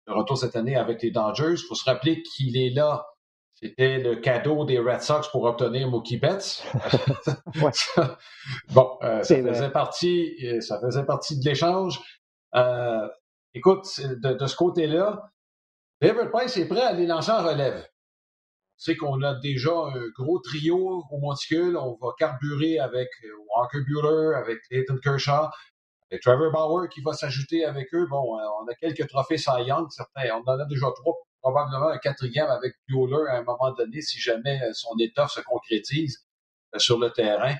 [0.07, 3.05] de retour cette année avec les Dodgers, il faut se rappeler qu'il est là.
[3.53, 6.63] C'était le cadeau des Red Sox pour obtenir Mookie Betts.
[8.69, 11.99] bon, ça faisait partie, ça faisait partie de l'échange.
[13.53, 15.31] écoute, de, de ce côté-là,
[16.01, 17.85] David Price est prêt à les lancer en relève
[18.79, 21.77] c'est qu'on a déjà un gros trio au monticule.
[21.77, 25.49] On va carburer avec euh, Walker Bueller, avec Clayton Kershaw,
[26.09, 28.07] avec Trevor Bauer qui va s'ajouter avec eux.
[28.09, 30.29] Bon, euh, on a quelques trophées Cy Young, certains.
[30.33, 34.17] On en a déjà trois, probablement un quatrième avec Bueller à un moment donné, si
[34.17, 36.25] jamais euh, son étoffe se concrétise
[36.77, 37.55] sur le terrain.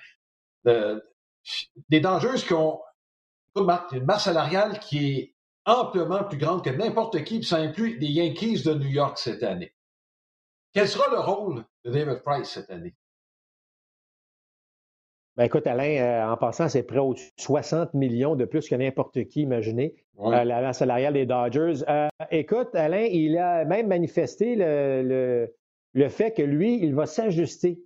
[0.64, 2.80] des dangereuses qui ont
[3.56, 8.08] une masse salariale qui est amplement plus grande que n'importe qui, puis ça inclut les
[8.08, 9.74] Yankees de New York cette année.
[10.74, 12.96] Quel sera le rôle de David Price cette année?
[15.40, 19.24] Ben écoute, Alain, euh, en passant, c'est près de 60 millions de plus que n'importe
[19.26, 21.82] qui, imaginez, euh, la, salariale des Dodgers.
[21.88, 25.48] Euh, écoute, Alain, il a même manifesté le,
[25.94, 27.80] le, fait que lui, il va s'ajuster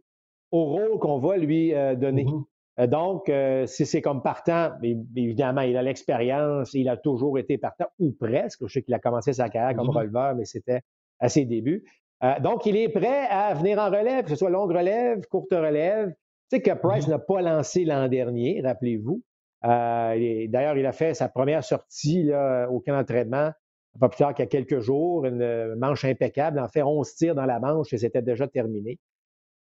[0.50, 2.26] au rôle qu'on va lui donner.
[2.26, 2.44] Mm-hmm.
[2.88, 3.32] Donc,
[3.66, 8.66] si c'est comme partant, évidemment, il a l'expérience, il a toujours été partant, ou presque.
[8.66, 9.98] Je sais qu'il a commencé sa carrière comme mm-hmm.
[9.98, 10.82] releveur, mais c'était
[11.20, 11.84] à ses débuts.
[12.24, 15.52] Euh, donc, il est prêt à venir en relève, que ce soit longue relève, courte
[15.52, 16.10] relève.
[16.50, 17.12] Tu sais que Price mm-hmm.
[17.12, 19.22] n'a pas lancé l'an dernier, rappelez-vous.
[19.66, 23.52] Euh, d'ailleurs, il a fait sa première sortie là, au camp d'entraînement,
[24.00, 27.36] pas plus tard qu'il y a quelques jours, une manche impeccable, en fait 11 tirs
[27.36, 29.00] dans la manche et c'était déjà terminé.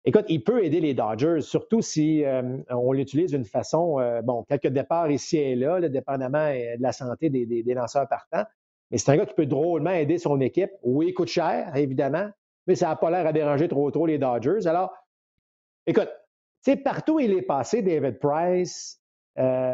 [0.10, 4.70] Écoute, il peut aider les Dodgers, surtout si euh, on l'utilise d'une façon, bon, quelques
[4.70, 8.44] départs ici et là, dépendamment de la santé des, des lanceurs partants,
[8.90, 10.72] mais c'est un gars qui peut drôlement aider son équipe.
[10.82, 12.28] Oui, il coûte cher, évidemment,
[12.66, 14.66] mais ça n'a pas l'air à déranger trop trop les Dodgers.
[14.66, 14.92] Alors,
[15.86, 16.10] écoute,
[16.64, 19.00] tu sais, partout où il est passé, David Price,
[19.38, 19.74] euh,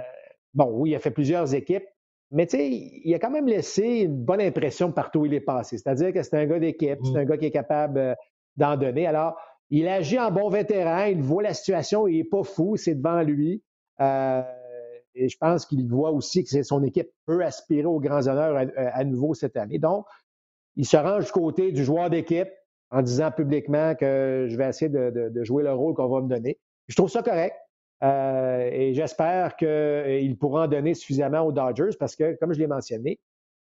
[0.54, 1.86] bon, oui, il a fait plusieurs équipes,
[2.32, 5.40] mais tu sais, il a quand même laissé une bonne impression partout où il est
[5.40, 5.78] passé.
[5.78, 7.18] C'est-à-dire que c'est un gars d'équipe, c'est mm.
[7.18, 8.16] un gars qui est capable euh,
[8.58, 9.08] d'en donner.
[9.08, 9.38] Alors,
[9.70, 13.22] il agit en bon vétéran, il voit la situation, il n'est pas fou, c'est devant
[13.22, 13.64] lui.
[14.00, 14.44] Euh,
[15.16, 19.04] et je pense qu'il voit aussi que son équipe peut aspirer aux grands honneurs à,
[19.06, 19.80] nouveau cette année.
[19.80, 20.06] Donc,
[20.76, 22.50] il se range du côté du joueur d'équipe,
[22.92, 26.60] en disant publiquement que je vais essayer de, jouer le rôle qu'on va me donner.
[26.88, 27.56] Je trouve ça correct.
[28.02, 33.20] et j'espère qu'il pourra en donner suffisamment aux Dodgers parce que, comme je l'ai mentionné,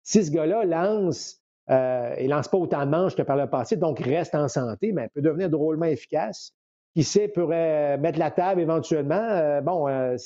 [0.04, 3.76] si ce gars-là lance euh, il lance pas autant de manches que par le passé,
[3.76, 6.52] donc reste en santé, mais peut devenir drôlement efficace.
[6.94, 9.14] Qui sait, pourrait mettre la table éventuellement.
[9.14, 10.16] Euh, bon, euh,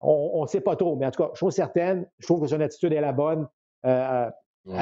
[0.00, 2.60] on ne sait pas trop, mais en tout cas, chose certaine, je trouve que son
[2.60, 3.48] attitude est la bonne
[3.82, 4.32] à,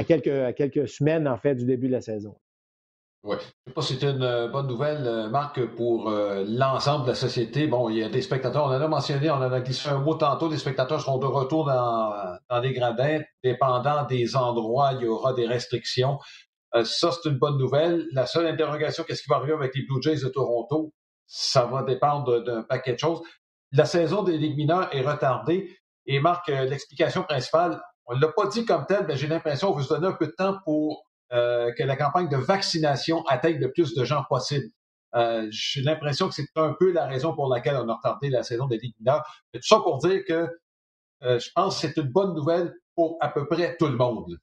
[0.07, 2.37] quelques, à quelques semaines, en fait, du début de la saison.
[3.25, 3.37] Oui.
[3.41, 7.11] Je sais pas si c'est une euh, bonne nouvelle, euh, Marc, pour euh, l'ensemble de
[7.11, 7.69] la société.
[7.69, 9.99] Bon, il y a des spectateurs, on en a mentionné, on en a glissé un
[9.99, 13.21] mot tantôt, les spectateurs seront de retour dans, dans les gradins.
[13.45, 16.19] Dépendant des endroits, il y aura des restrictions.
[16.83, 18.09] ça, c'est une bonne nouvelle.
[18.13, 20.93] La seule interrogation, qu'est-ce qui va arriver avec les Blue Jays de Toronto?
[21.27, 23.23] Ça va dépendre d'un paquet de choses.
[23.71, 25.71] La saison des Ligues mineures est retardée.
[26.07, 29.79] Et Marc, l'explication principale, on ne l'a pas dit comme tel, mais j'ai l'impression qu'on
[29.79, 33.59] veut se donner un peu de temps pour euh, que la campagne de vaccination atteigne
[33.59, 34.67] le plus de gens possible.
[35.15, 38.43] Euh, j'ai l'impression que c'est un peu la raison pour laquelle on a retardé la
[38.43, 39.23] saison des Ligues mineures.
[39.55, 40.49] tout ça pour dire que
[41.23, 44.37] euh, je pense que c'est une bonne nouvelle pour à peu près tout le monde.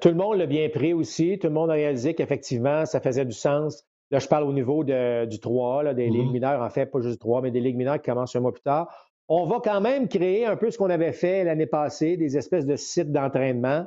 [0.00, 1.38] Tout le monde l'a bien pris aussi.
[1.38, 3.84] Tout le monde a réalisé qu'effectivement, ça faisait du sens.
[4.10, 6.32] Là, je parle au niveau du 3, des Ligues mm-hmm.
[6.32, 8.62] mineures, en fait, pas juste 3, mais des Ligues mineures qui commencent un mois plus
[8.62, 8.88] tard.
[9.28, 12.66] On va quand même créer un peu ce qu'on avait fait l'année passée, des espèces
[12.66, 13.86] de sites d'entraînement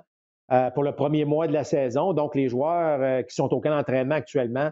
[0.73, 2.13] pour le premier mois de la saison.
[2.13, 4.71] Donc, les joueurs euh, qui sont au camp d'entraînement actuellement,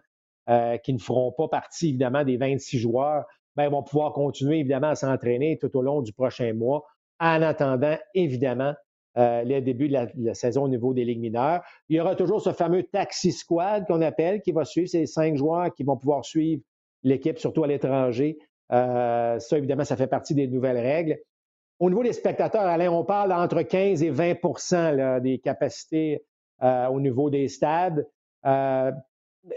[0.49, 4.89] euh, qui ne feront pas partie, évidemment, des 26 joueurs, ben, vont pouvoir continuer, évidemment,
[4.89, 6.85] à s'entraîner tout au long du prochain mois,
[7.19, 8.73] en attendant, évidemment,
[9.17, 11.61] le début de la, saison au niveau des ligues mineures.
[11.87, 15.37] Il y aura toujours ce fameux taxi squad qu'on appelle, qui va suivre ces cinq
[15.37, 16.61] joueurs qui vont pouvoir suivre
[17.01, 18.37] l'équipe, surtout à l'étranger.
[18.69, 21.17] ça, évidemment, ça fait partie des nouvelles règles.
[21.79, 26.23] Au niveau des spectateurs, Alain, on parle entre 15 et 20% des capacités
[26.63, 28.07] euh, au niveau des stades.
[28.45, 28.91] Euh,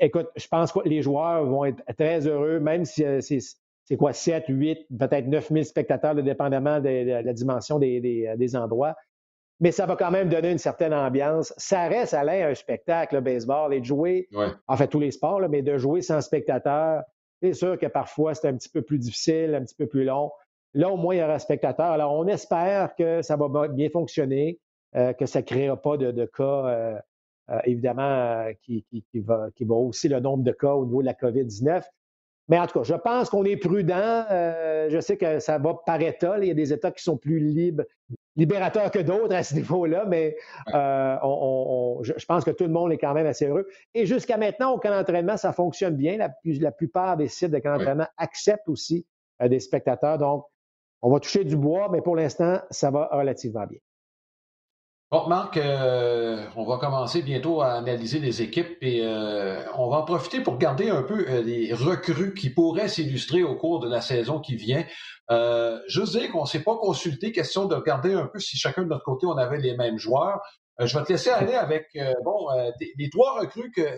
[0.00, 4.12] écoute, je pense que les joueurs vont être très heureux, même si euh, c'est quoi,
[4.12, 8.96] 7, 8, peut-être 9 000 spectateurs, dépendamment de, la dimension des, endroits.
[9.60, 11.54] Mais ça va quand même donner une certaine ambiance.
[11.56, 14.28] Ça reste, Alain, un spectacle, le baseball, et de jouer,
[14.66, 17.02] en fait, tous les sports, mais de jouer sans spectateurs,
[17.40, 20.32] c'est sûr que parfois, c'est un petit peu plus difficile, un petit peu plus long.
[20.78, 21.86] Là, au moins, il y aura un spectateur.
[21.86, 24.60] Alors, on espère que ça va bien fonctionner,
[24.94, 26.98] euh, que ça ne créera pas de, cas, euh,
[27.50, 28.84] euh, évidemment, qui,
[29.16, 31.82] va, qui va aussi le nombre de cas au niveau de la COVID-19.
[32.46, 34.24] Mais en tout cas, je pense qu'on est prudent.
[34.30, 36.38] je sais que ça va par État.
[36.38, 37.82] Il y a des États qui sont plus libres,
[38.36, 40.36] libérateurs que d'autres à ce niveau-là, mais
[40.68, 43.66] je, pense que tout le monde est quand même assez heureux.
[43.94, 46.18] Et jusqu'à maintenant, au camp d'entraînement, ça fonctionne bien.
[46.18, 49.04] La, la plupart des sites de camp d'entraînement acceptent aussi
[49.40, 50.18] des spectateurs.
[50.18, 50.44] Donc,
[51.02, 53.78] on va toucher du bois, mais pour l'instant, ça va relativement bien.
[55.10, 59.98] Bon, Marc, euh, on va commencer bientôt à analyser les équipes et euh, on va
[59.98, 63.88] en profiter pour garder un peu euh, les recrues qui pourraient s'illustrer au cours de
[63.88, 64.84] la saison qui vient.
[65.30, 68.88] je dire qu'on ne s'est pas consulté, question de regarder un peu si chacun de
[68.88, 70.40] notre côté, on avait les mêmes joueurs.
[70.78, 73.96] je vais te laisser aller avec les trois recrues que,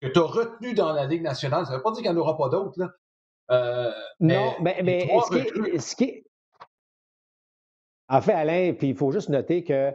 [0.00, 1.66] que tu as retenues dans la Ligue nationale.
[1.66, 2.78] Ça ne veut pas dire qu'il n'y en aura pas d'autres,
[3.52, 5.08] Euh, non, mais, mais
[5.78, 6.24] ce, qui,
[8.08, 9.92] En fait, Alain, puis il faut juste noter que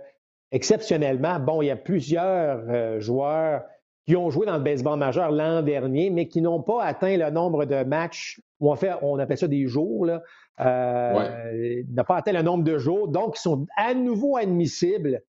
[0.51, 3.63] exceptionnellement, bon, il y a plusieurs euh, joueurs
[4.05, 7.29] qui ont joué dans le baseball majeur l'an dernier, mais qui n'ont pas atteint le
[7.29, 10.21] nombre de matchs, on, fait, on appelle ça des jours, là,
[10.61, 15.21] euh, n'ont pas atteint le nombre de jours, donc ils sont à nouveau admissibles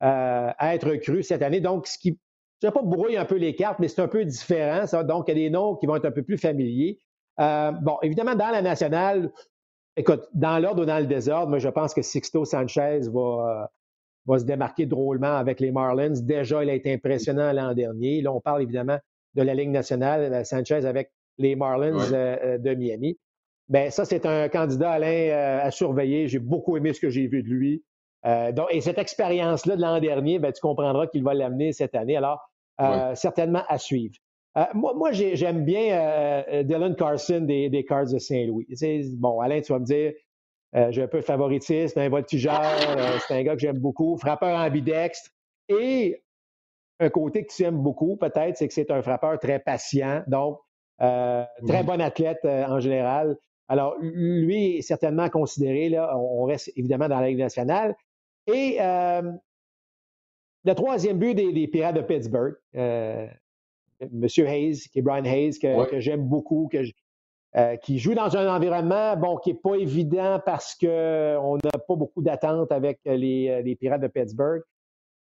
[0.00, 1.60] à être crus cette année.
[1.60, 2.18] Donc, ce qui,
[2.62, 4.86] je ne vais pas brouiller un peu les cartes, mais c'est un peu différent.
[4.86, 5.02] Ça.
[5.02, 6.98] Donc, il y a des noms qui vont être un peu plus familiers.
[7.40, 9.30] Euh, bon, évidemment, dans la nationale,
[9.96, 13.70] écoute, dans l'ordre ou dans le désordre, mais je pense que Sixto Sanchez va,
[14.26, 16.14] va se démarquer drôlement avec les Marlins.
[16.22, 18.20] Déjà, il a été impressionnant l'an dernier.
[18.22, 18.98] Là, on parle évidemment
[19.34, 23.18] de la Ligue nationale, euh, Sanchez avec les Marlins euh, de Miami.
[23.68, 26.28] Bien, ça, c'est un candidat, Alain, à surveiller.
[26.28, 27.82] J'ai beaucoup aimé ce que j'ai vu de lui.
[28.24, 32.16] donc, et cette expérience-là de l'an dernier, bien, tu comprendras qu'il va l'amener cette année.
[32.16, 32.40] Alors,
[33.14, 34.16] certainement à suivre.
[34.58, 38.66] Euh, moi, moi j'aime bien euh, euh, Dylan Carson des, des Cards de Saint-Louis.
[39.16, 40.12] Bon, Alain, tu vas me dire,
[40.90, 42.62] j'ai un peu de favoritisme, un voltigeur,
[43.28, 45.30] c'est un gars que j'aime beaucoup, frappeur ambidextre.
[45.68, 46.22] Et
[47.00, 50.58] un côté que tu aimes beaucoup, peut-être, c'est que c'est un frappeur très patient, donc
[50.98, 53.36] très bon athlète en général.
[53.68, 57.94] Alors, lui est certainement considéré, là, on reste évidemment dans la Ligue nationale.
[58.46, 62.54] Et le troisième but des, des Pirates de Pittsburgh,
[64.02, 64.46] M.
[64.46, 66.68] Hayes, qui est Brian Hayes, que, j'aime beaucoup,
[67.56, 71.96] euh, qui joue dans un environnement bon, qui n'est pas évident parce qu'on n'a pas
[71.96, 74.62] beaucoup d'attentes avec les, les, Pirates de Pittsburgh,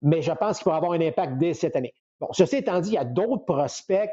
[0.01, 1.93] mais je pense qu'il va avoir un impact dès cette année.
[2.19, 4.09] Bon, ceci étant dit, il y a d'autres prospects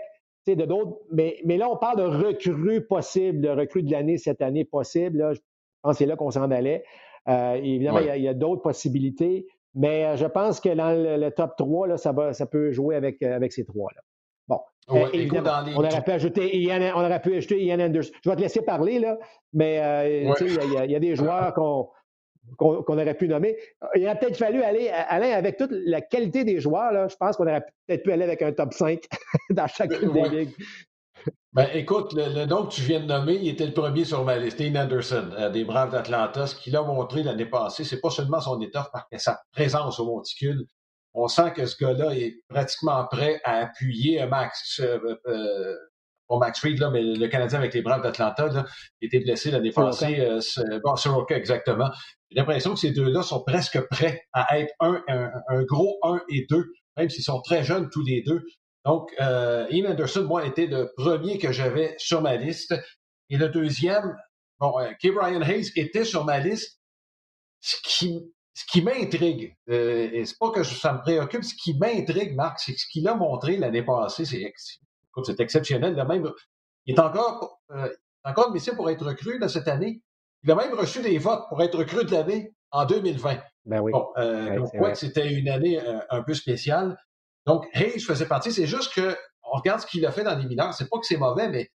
[0.53, 0.99] de d'autres.
[1.11, 5.35] Mais, mais là, on parle de recrues possibles, de recrues de l'année cette année possible.
[5.35, 5.41] je
[5.83, 6.85] pense que c'est là qu'on s'en allait.
[7.29, 9.47] Euh, évidemment, il y a, d'autres possibilités.
[9.75, 12.95] Mais euh, je pense que dans le, top 3, là, ça, va, ça peut jouer
[12.97, 14.01] avec, avec ces trois-là.
[15.13, 18.13] Évidemment, on, aurait pu ajouter Ian, on aurait pu ajouter Ian Anderson.
[18.23, 19.17] Je vais te laisser parler, là,
[19.53, 19.77] mais
[20.41, 21.89] il y, a des joueurs qu'on
[22.59, 23.57] aurait pu nommer.
[23.95, 27.37] Il aurait peut-être fallu aller, Alain, avec toute la qualité des joueurs, là, je pense
[27.37, 29.01] qu'on aurait peut-être pu aller avec un top 5
[29.51, 30.55] dans chacune des ligues.
[31.55, 34.37] Ben, écoute, le, nom que tu viens de nommer, il était le premier sur ma
[34.39, 36.49] liste, Ian Anderson, euh, des Braves d'Atlanta.
[36.49, 40.07] Ce qu'il a montré l'année passée, c'est pas seulement son étoffe, mais sa présence au
[40.07, 40.67] monticule.
[41.15, 45.77] On sent que ce gars-là est pratiquement prêt à appuyer Max, euh, euh,
[46.29, 48.67] pas Max Fried, là, mais le Canadien avec les Braves d'Atlanta,
[49.01, 50.21] qui était blessé l'année passée.
[50.21, 50.41] Euh,
[50.83, 51.91] bon, Soroka, exactement.
[52.31, 56.47] J'ai l'impression que ces deux-là sont presque prêts à être un, un, gros 1 et
[56.51, 56.65] 2,
[56.97, 58.45] même s'ils sont très jeunes tous les deux.
[58.85, 62.75] Donc, euh, Ian Anderson, moi, était le premier que j'avais sur ma liste.
[63.31, 64.15] Et le deuxième,
[64.59, 66.81] bon, euh, Brian Hayes était sur ma liste.
[67.61, 68.21] Ce qui,
[68.55, 72.61] ce qui m'intrigue, euh, et c'est pas que ça me préoccupe, ce qui m'intrigue, Marc,
[72.61, 74.53] c'est ce qu'il a montré l'année passée, c'est
[75.23, 75.95] c'est exceptionnel.
[75.97, 76.33] Il, même,
[76.87, 77.89] il est encore, euh,
[78.25, 80.03] encore admissible pour être recru cette année.
[80.43, 83.39] Il a même reçu des votes pour être recru de l'année en 2020.
[83.67, 83.93] Ben oui.
[83.93, 86.99] Bon, euh, donc, quoi que c'était une année euh, un peu spéciale.
[87.47, 88.53] Donc, Hayes faisait partie.
[88.53, 90.75] C'est juste que on regarde ce qu'il a fait dans les mineurs.
[90.75, 91.71] C'est pas que c'est mauvais, mais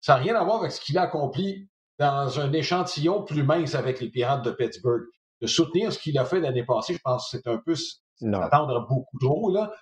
[0.00, 3.74] ça n'a rien à voir avec ce qu'il a accompli dans un échantillon plus mince
[3.74, 5.02] avec les Pirates de Pittsburgh.
[5.40, 8.86] De soutenir ce qu'il a fait l'année passée, je pense que c'est un peu s'attendre
[8.88, 9.72] beaucoup trop, là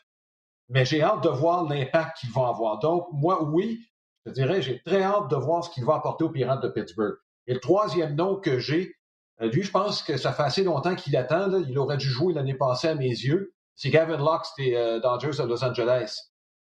[0.68, 2.78] mais j'ai hâte de voir l'impact qu'il va avoir.
[2.78, 3.80] Donc, moi, oui,
[4.24, 7.14] je dirais, j'ai très hâte de voir ce qu'il va apporter aux Pirates de Pittsburgh.
[7.46, 8.94] Et le troisième nom que j'ai,
[9.40, 11.52] euh, lui, je pense que ça fait assez longtemps qu'il attend.
[11.68, 13.52] Il aurait dû jouer l'année passée à mes yeux.
[13.76, 16.16] C'est Gavin Lux des euh, Dodgers de Los Angeles.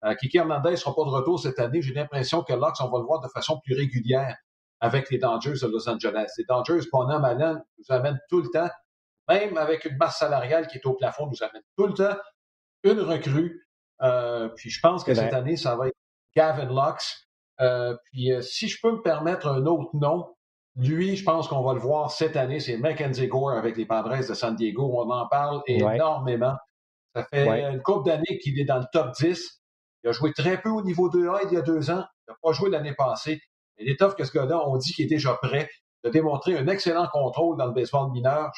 [0.03, 1.81] Euh, Kiki Hernandez ne sera pas de retour cette année.
[1.81, 4.35] J'ai l'impression que Lux, on va le voir de façon plus régulière
[4.81, 6.31] avec les Dodgers de Los Angeles.
[6.37, 8.69] Les Dodgers, pendant malin, nous amènent tout le temps,
[9.29, 12.17] même avec une masse salariale qui est au plafond, nous amènent tout le temps
[12.83, 13.63] une recrue
[14.03, 15.97] euh, puis je pense que cette année, ça va être
[16.35, 17.27] Gavin Lux.
[17.61, 20.33] Euh, puis euh, si je peux me permettre un autre nom,
[20.75, 24.17] lui, je pense qu'on va le voir cette année, c'est Mackenzie Gore avec les Padres
[24.17, 24.91] de San Diego.
[24.95, 26.55] On en parle énormément.
[27.15, 29.61] Ça fait une couple d'années qu'il est dans le top 10.
[30.03, 32.03] Il a joué très peu au niveau 2A il y a deux ans.
[32.27, 33.39] Il n'a pas joué l'année passée.
[33.77, 35.69] Et l'étoffe que ce gars-là, on dit qu'il est déjà prêt
[36.03, 38.51] de démontrer un excellent contrôle dans le baseball mineur.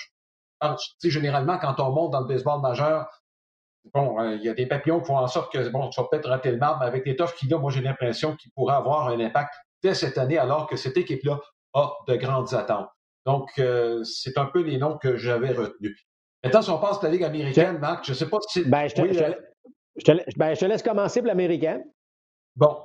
[1.03, 3.07] Généralement, quand on monte dans le baseball majeur,
[3.93, 6.07] bon, euh, il y a des papillons qui font en sorte que, bon, tu vas
[6.09, 8.75] peut-être rater le marbre, mais avec les toughs qu'il a, moi, j'ai l'impression qu'il pourrait
[8.75, 11.39] avoir un impact dès cette année, alors que cette équipe-là
[11.73, 12.89] a de grandes attentes.
[13.25, 15.97] Donc, euh, c'est un peu les noms que j'avais retenus.
[16.43, 18.63] Maintenant, si on passe à la Ligue américaine, Marc, je ne sais pas si...
[18.63, 19.01] Ben, je te,
[19.97, 21.83] je, te, ben, je te laisse commencer pour l'américaine.
[22.55, 22.77] Bon.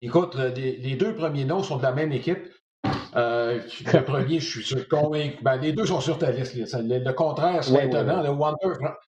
[0.00, 2.38] Écoute, les, deux premiers noms sont de la même équipe.
[3.16, 3.60] Euh,
[3.92, 5.42] le premier, je suis convaincu.
[5.42, 6.54] Ben, les deux sont sur ta liste.
[6.54, 8.22] Le, contraire c'est étonnant.
[8.22, 8.74] Le Wonder,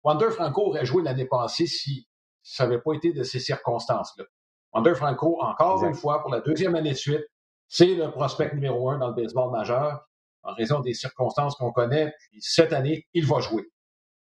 [0.05, 2.07] Wander Franco aurait joué l'année passée si
[2.43, 4.25] ça n'avait pas été de ces circonstances-là.
[4.73, 7.25] Wander Franco, encore une fois, pour la deuxième année de suite,
[7.69, 10.07] c'est le prospect numéro un dans le baseball majeur,
[10.43, 12.13] en raison des circonstances qu'on connaît.
[12.31, 13.65] Puis cette année, il va jouer.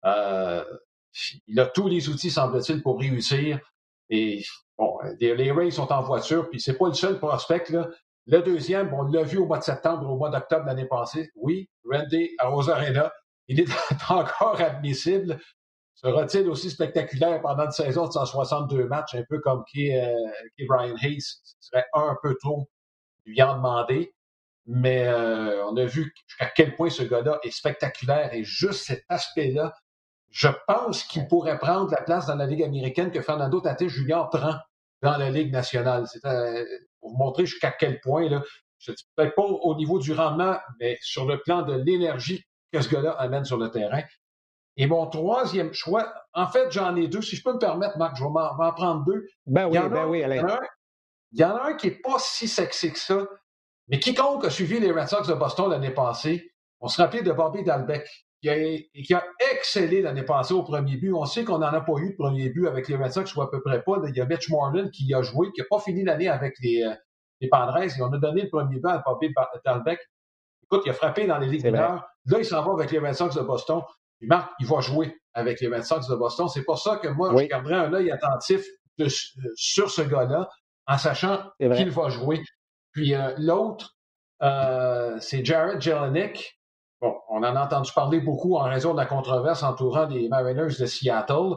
[0.05, 0.63] Euh,
[1.47, 3.59] il a tous les outils, semble-t-il, pour réussir.
[4.09, 4.43] Et
[4.77, 7.63] bon, les Rays sont en voiture, puis c'est pas le seul prospect.
[7.69, 7.87] Là.
[8.27, 11.31] Le deuxième, on l'a vu au mois de septembre, au mois d'octobre l'année passée.
[11.35, 13.11] Oui, Randy à Rosarena
[13.47, 13.65] il est
[14.09, 15.39] encore admissible.
[15.95, 20.13] Sera-t-il aussi spectaculaire pendant une saison de 162 matchs, un peu comme qui, euh,
[20.57, 21.21] qui Brian Hayes?
[21.21, 22.69] Ce serait un peu trop
[23.25, 24.13] lui en demander.
[24.67, 29.05] Mais euh, on a vu à quel point ce gars-là est spectaculaire et juste cet
[29.09, 29.75] aspect-là,
[30.31, 34.29] je pense qu'il pourrait prendre la place dans la Ligue américaine que Fernando Tatis Junior
[34.29, 34.55] prend
[35.03, 36.07] dans la Ligue nationale.
[36.07, 36.65] C'est euh,
[37.05, 38.41] pour vous montrer jusqu'à quel point, là,
[38.79, 42.43] je ne dis peut-être pas au niveau du rendement, mais sur le plan de l'énergie
[42.71, 44.01] que ce gars-là amène sur le terrain.
[44.77, 47.21] Et mon troisième choix, en fait, j'en ai deux.
[47.21, 49.27] Si je peux me permettre, Marc, je vais m'en prendre deux.
[49.45, 50.59] Ben oui, ben oui, Alain.
[51.31, 53.25] Il y en a un qui n'est pas si sexy que ça,
[53.87, 57.31] mais quiconque a suivi les Red Sox de Boston l'année passée, on se rappelait de
[57.31, 58.07] Bobby Dalbec,
[58.45, 61.13] qui a, qui a excellé l'année passée au premier but.
[61.13, 63.41] On sait qu'on n'en a pas eu de premier but avec les Red Sox, ou
[63.41, 63.97] à peu près pas.
[64.07, 66.83] Il y a Mitch Moreland qui a joué, qui n'a pas fini l'année avec les,
[66.83, 66.93] euh,
[67.41, 69.33] les Padres, et on a donné le premier but à Bobby
[69.65, 69.99] Dalbec.
[70.63, 72.05] Écoute, il a frappé dans les ligues mineures.
[72.25, 73.81] Là, il s'en va avec les Red Sox de Boston.
[74.19, 76.47] Puis Marc, il va jouer avec les Red Sox de Boston.
[76.47, 78.63] C'est pour ça que moi, je garderai un œil attentif
[79.55, 80.47] sur ce gars-là,
[80.87, 82.43] en sachant qu'il va jouer.
[82.91, 83.95] Puis euh, l'autre,
[84.43, 86.59] euh, c'est Jared Jelenic.
[87.01, 90.75] Bon, on en a entendu parler beaucoup en raison de la controverse entourant les Mariners
[90.79, 91.55] de Seattle.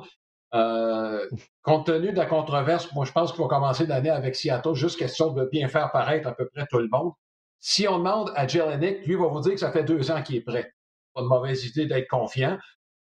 [0.54, 1.28] Euh,
[1.62, 4.98] compte tenu de la controverse, moi, je pense qu'il va commencer l'année avec Seattle, juste
[4.98, 7.12] question de bien faire paraître à peu près tout le monde.
[7.60, 10.36] Si on demande à Jelenic, lui va vous dire que ça fait deux ans qu'il
[10.36, 10.72] est prêt.
[11.14, 12.58] Pas de mauvaise idée d'être confiant.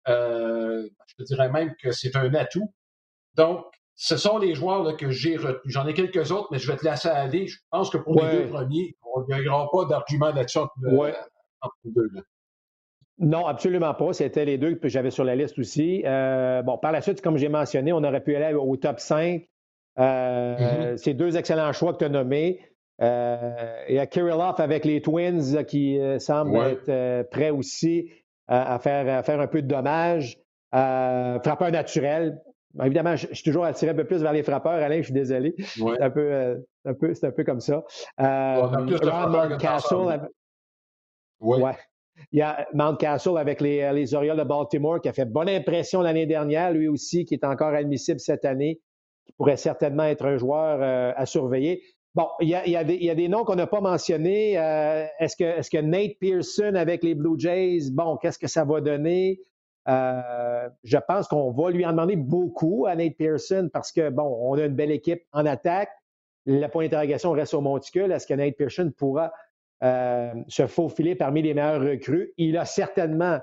[0.07, 2.73] Euh, je dirais même que c'est un atout.
[3.35, 3.65] Donc,
[3.95, 5.73] ce sont les joueurs que j'ai retenus.
[5.73, 7.47] J'en ai quelques autres, mais je vais te laisser aller.
[7.47, 10.59] Je pense que pour les deux premiers, on n'y aura pas d'argument là-dessus
[11.63, 12.09] entre, les deux.
[13.19, 14.13] Non, absolument pas.
[14.13, 16.03] C'était les deux que j'avais sur la liste aussi.
[16.05, 19.47] Euh, bon, par la suite, comme j'ai mentionné, on aurait pu aller au top 5.
[19.99, 20.97] Euh, mm-hmm.
[20.97, 22.59] C'est deux excellents choix que tu as nommés.
[23.01, 28.09] Euh, il y a Kirillov avec les Twins qui semble être prêt aussi
[28.47, 30.39] à, faire, faire, un peu de dommages.
[30.71, 32.41] frappeur naturel.
[32.83, 34.71] Évidemment, je, suis toujours attiré un peu plus vers les frappeurs.
[34.71, 35.53] Alain, je suis désolé.
[35.59, 37.83] C'est un, peu, un, peu, un peu comme ça.
[39.59, 40.29] Castle.
[41.39, 41.75] Ouais.
[42.31, 46.01] Il y a Mountcastle avec les, les, Orioles de Baltimore qui a fait bonne impression
[46.01, 48.79] l'année dernière, lui aussi, qui est encore admissible cette année,
[49.25, 51.81] qui pourrait certainement être un joueur euh, à surveiller.
[52.15, 54.57] Bon, il y a, des, noms qu'on n'a pas mentionnés.
[54.59, 59.41] Euh, est-ce, que, Nate Pearson avec les Blue Jays, bon, qu'est-ce que ça va donner?
[59.87, 64.37] Euh, je pense qu'on va lui en demander beaucoup à Nate Pearson parce que, bon,
[64.41, 65.89] on a une belle équipe en attaque.
[66.45, 68.11] Le point d'interrogation reste au monticule.
[68.11, 69.29] Est-ce que Nate Pearson pourra euh,
[69.83, 72.33] se faufiler parmi les meilleurs recrues.
[72.37, 73.39] Il a certainement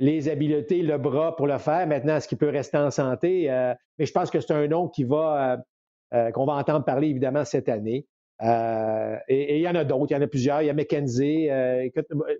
[0.00, 1.86] les habiletés, le bras pour le faire.
[1.86, 3.50] Maintenant, est-ce qu'il peut rester en santé?
[3.50, 7.68] Euh, mais je pense que c'est un nom euh, qu'on va entendre parler évidemment cette
[7.68, 8.06] année.
[8.40, 10.62] et, il y en a d'autres, il y en a plusieurs.
[10.62, 11.48] Il y a McKenzie.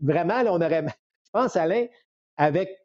[0.03, 0.85] vraiment, on aurait,
[1.25, 1.87] je pense, Alain,
[2.37, 2.77] avec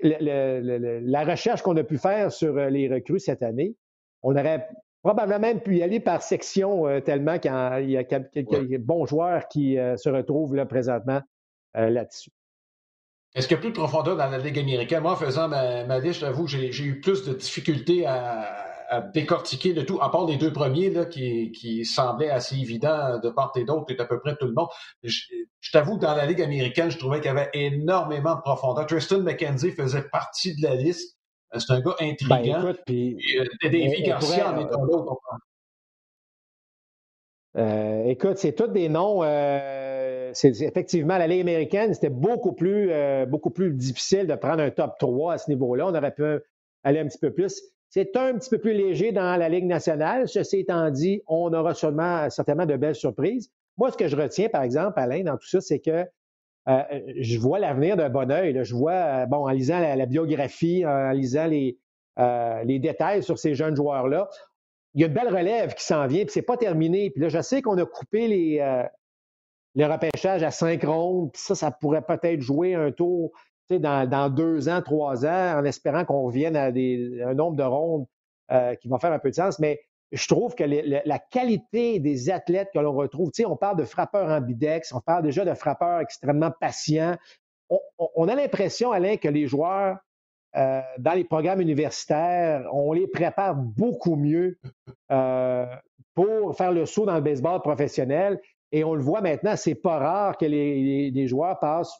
[0.00, 3.74] la recherche qu'on a pu faire sur les recrues cette année,
[4.22, 4.68] on aurait
[5.02, 9.48] probablement même pu y aller par section euh, tellement qu'il y a quelques bons joueurs
[9.48, 11.20] qui euh, se retrouvent là, présentement
[11.76, 12.30] euh, là-dessus.
[13.34, 15.02] Est-ce qu'il y a plus de profondeur dans la Ligue américaine?
[15.02, 18.64] Moi, en faisant ma, liste, j'avoue, j'ai, j'ai eu plus de difficultés à,
[19.12, 23.28] décortiquer le tout, à part les deux premiers là, qui, qui semblaient assez évidents de
[23.28, 24.68] part et d'autre et à peu près tout le monde.
[25.02, 25.20] Je,
[25.60, 28.86] je t'avoue que dans la Ligue américaine, je trouvais qu'il y avait énormément de profondeur.
[28.86, 31.17] Tristan McKenzie faisait partie de la liste.
[31.54, 32.36] Euh, c'est un gars intriguant.
[32.36, 33.16] Ben, écoute, puis,
[33.60, 35.18] puis Garcia en est un autre.
[37.56, 39.22] Euh, écoute, c'est tous des noms.
[39.24, 44.62] Euh, c'est, effectivement, la Ligue américaine, c'était beaucoup plus, euh, beaucoup plus difficile de prendre
[44.62, 45.86] un top 3 à ce niveau-là.
[45.86, 46.24] On aurait pu
[46.84, 47.60] aller un petit peu plus.
[47.90, 50.28] C'est un petit peu plus léger dans la Ligue nationale.
[50.28, 53.50] Ceci étant dit, on aura sûrement, certainement de belles surprises.
[53.78, 56.04] Moi, ce que je retiens, par exemple, Alain, dans tout ça, c'est que
[56.68, 56.82] euh,
[57.18, 58.58] je vois l'avenir d'un bon oeil.
[58.62, 61.78] Je vois, euh, bon, en lisant la, biographie, en lisant les,
[62.18, 64.28] euh, détails sur ces jeunes joueurs-là,
[64.94, 67.10] il y a une belle relève qui s'en vient, puis c'est pas terminé.
[67.10, 68.86] Puis là, je sais qu'on a coupé les,
[69.74, 73.30] les repêchages à cinq rondes, puis ça, ça pourrait peut-être jouer un tour
[73.70, 78.06] dans, deux ans, trois ans, en espérant qu'on revienne à un nombre de rondes
[78.80, 79.58] qui vont faire un peu de sens.
[79.58, 79.80] Mais
[80.12, 83.84] je trouve que la qualité des athlètes que l'on retrouve, tu sais, on parle de
[83.84, 87.16] frappeurs ambidex, on parle déjà de frappeurs extrêmement patients.
[87.98, 89.98] On, a l'impression, Alain, que les joueurs
[90.56, 94.58] euh, dans les programmes universitaires, on les prépare beaucoup mieux
[95.12, 95.66] euh,
[96.14, 98.40] pour faire le saut dans le baseball professionnel.
[98.72, 101.98] Et on le voit maintenant, c'est pas rare que les, joueurs passent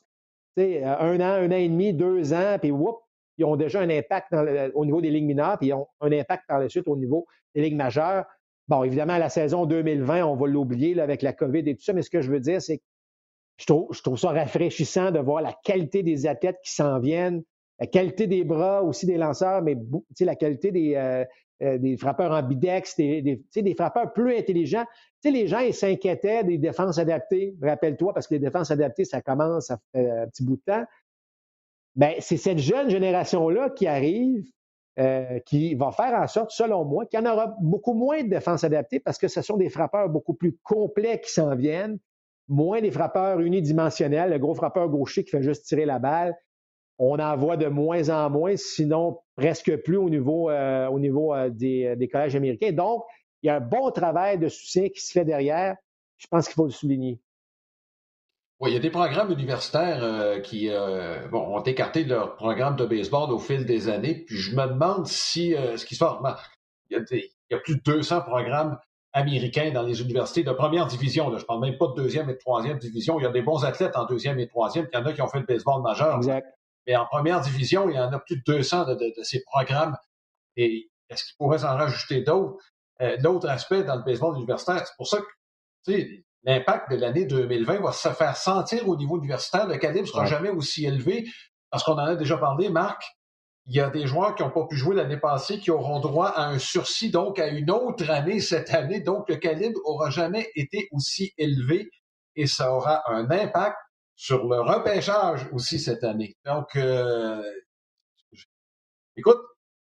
[0.56, 3.00] un an, un an et demi, deux ans, puis whoop,
[3.38, 4.34] ils ont déjà un impact
[4.74, 7.26] au niveau des lignes mineures, puis ils ont un impact par la suite au niveau
[7.54, 8.24] des ligues majeures.
[8.66, 12.02] Bon, évidemment, la saison 2020, on va l'oublier avec la COVID et tout ça, mais
[12.02, 12.84] ce que je veux dire, c'est que
[13.58, 17.42] je trouve, ça rafraîchissant de voir la qualité des athlètes qui s'en viennent,
[17.80, 19.76] la qualité des bras aussi des lanceurs, mais
[20.20, 21.24] la qualité des, euh,
[21.62, 24.84] euh, frappeurs en bidex, des, des, frappeurs plus intelligents.
[25.24, 27.56] les gens, ils s'inquiétaient des défenses adaptées.
[27.60, 30.84] Rappelle-toi, parce que les défenses adaptées, ça commence, ça fait un petit bout de temps.
[31.96, 34.44] Ben, c'est cette jeune génération-là qui arrive,
[34.98, 38.28] euh, qui va faire en sorte, selon moi, qu'il y en aura beaucoup moins de
[38.28, 41.98] défense adaptée parce que ce sont des frappeurs beaucoup plus complets qui s'en viennent,
[42.48, 46.36] moins des frappeurs unidimensionnels, le gros frappeur gaucher qui fait juste tirer la balle.
[46.98, 51.94] On en voit de moins en moins, sinon presque plus au niveau, euh, euh, des,
[51.94, 52.72] des collèges américains.
[52.72, 53.04] Donc,
[53.42, 55.76] il y a un bon travail de soutien qui se fait derrière.
[56.16, 57.20] Je pense qu'il faut le souligner.
[58.60, 62.74] Oui, il y a des programmes universitaires euh, qui euh, bon, ont écarté leur programme
[62.74, 64.24] de baseball au fil des années.
[64.26, 66.40] Puis je me demande si euh, ce qui se passe.
[66.90, 68.78] Il y, a il y a plus de 200 programmes
[69.12, 71.30] américains dans les universités de première division.
[71.30, 71.38] Là.
[71.38, 73.20] Je parle même pas de deuxième et de troisième division.
[73.20, 74.88] Il y a des bons athlètes en deuxième et troisième.
[74.92, 76.16] Il y en a qui ont fait le baseball majeur.
[76.16, 76.52] Exact.
[76.88, 79.40] Mais en première division, il y en a plus de 200 de, de, de ces
[79.44, 79.96] programmes.
[80.56, 82.58] Et est-ce qu'il pourrait s'en rajouter d'autres?
[83.20, 85.26] L'autre aspect dans le baseball universitaire, c'est pour ça que
[85.86, 89.66] tu sais, l'impact de l'année 2020 va se faire sentir au niveau universitaire.
[89.66, 91.28] Le calibre sera jamais aussi élevé
[91.70, 93.02] parce qu'on en a déjà parlé, Marc.
[93.66, 96.28] il y a des joueurs qui n'ont pas pu jouer l'année passée qui auront droit
[96.28, 99.00] à un sursis, donc à une autre année cette année.
[99.00, 101.90] Donc, le calibre aura jamais été aussi élevé
[102.34, 103.76] et ça aura un impact
[104.16, 106.36] sur le repêchage aussi cette année.
[106.44, 107.42] Donc, euh,
[109.16, 109.40] écoute,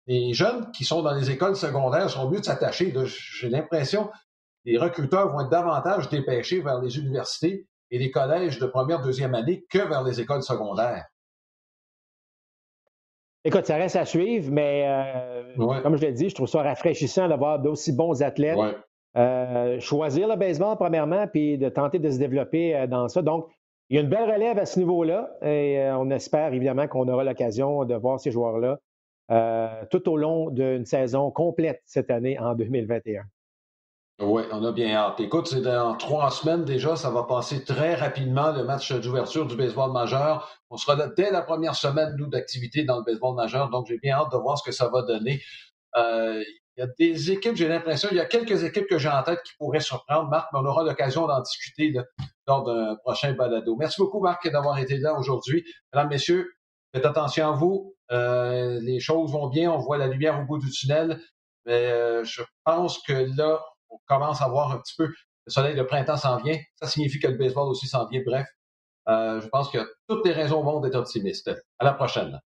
[0.07, 2.95] les jeunes qui sont dans les écoles secondaires sont mieux de s'attacher.
[3.07, 4.11] J'ai l'impression
[4.67, 9.35] les recruteurs vont être davantage dépêchés vers les universités et les collèges de première, deuxième
[9.35, 11.07] année que vers les écoles secondaires.
[13.45, 17.29] Écoute, ça reste à suivre, mais euh, comme je l'ai dit, je trouve ça rafraîchissant
[17.29, 18.59] d'avoir d'aussi bons athlètes.
[19.17, 23.23] Euh, choisir le baseball, premièrement, puis de tenter de se développer euh, dans ça.
[23.23, 23.49] Donc,
[23.89, 27.23] il y a une belle relève à ce niveau-là et on espère évidemment qu'on aura
[27.23, 28.81] l'occasion de voir ces joueurs-là
[29.91, 33.23] tout au long d'une saison complète cette année en 2021.
[34.19, 35.21] Oui, on a bien hâte.
[35.21, 39.57] Écoute, c'est dans trois semaines déjà, ça va passer très rapidement le match d'ouverture du
[39.57, 40.59] baseball majeur.
[40.71, 43.99] On sera là dès la première semaine, nous, d'activité dans le baseball majeur, donc j'ai
[43.99, 45.43] bien hâte de voir ce que ça va donner.
[45.99, 46.43] Euh,
[46.77, 49.23] il y a des équipes, j'ai l'impression, il y a quelques équipes que j'ai en
[49.23, 51.95] tête qui pourraient surprendre, Marc, mais on aura l'occasion d'en discuter
[52.47, 53.77] lors d'un prochain balado.
[53.77, 55.63] Merci beaucoup, Marc, d'avoir été là aujourd'hui.
[55.93, 56.53] Mesdames, Messieurs,
[56.95, 57.95] faites attention à vous.
[58.13, 61.21] Euh, les choses vont bien, on voit la lumière au bout du tunnel,
[61.67, 63.61] mais euh, je pense que là,
[63.97, 65.09] on commence à voir un petit peu
[65.47, 66.59] le soleil de printemps s'en vient.
[66.75, 68.23] Ça signifie que le baseball aussi s'en vient.
[68.27, 68.47] Bref,
[69.09, 69.79] euh, je pense que
[70.09, 71.51] toutes les raisons vont d'être optimistes.
[71.79, 72.41] À la prochaine.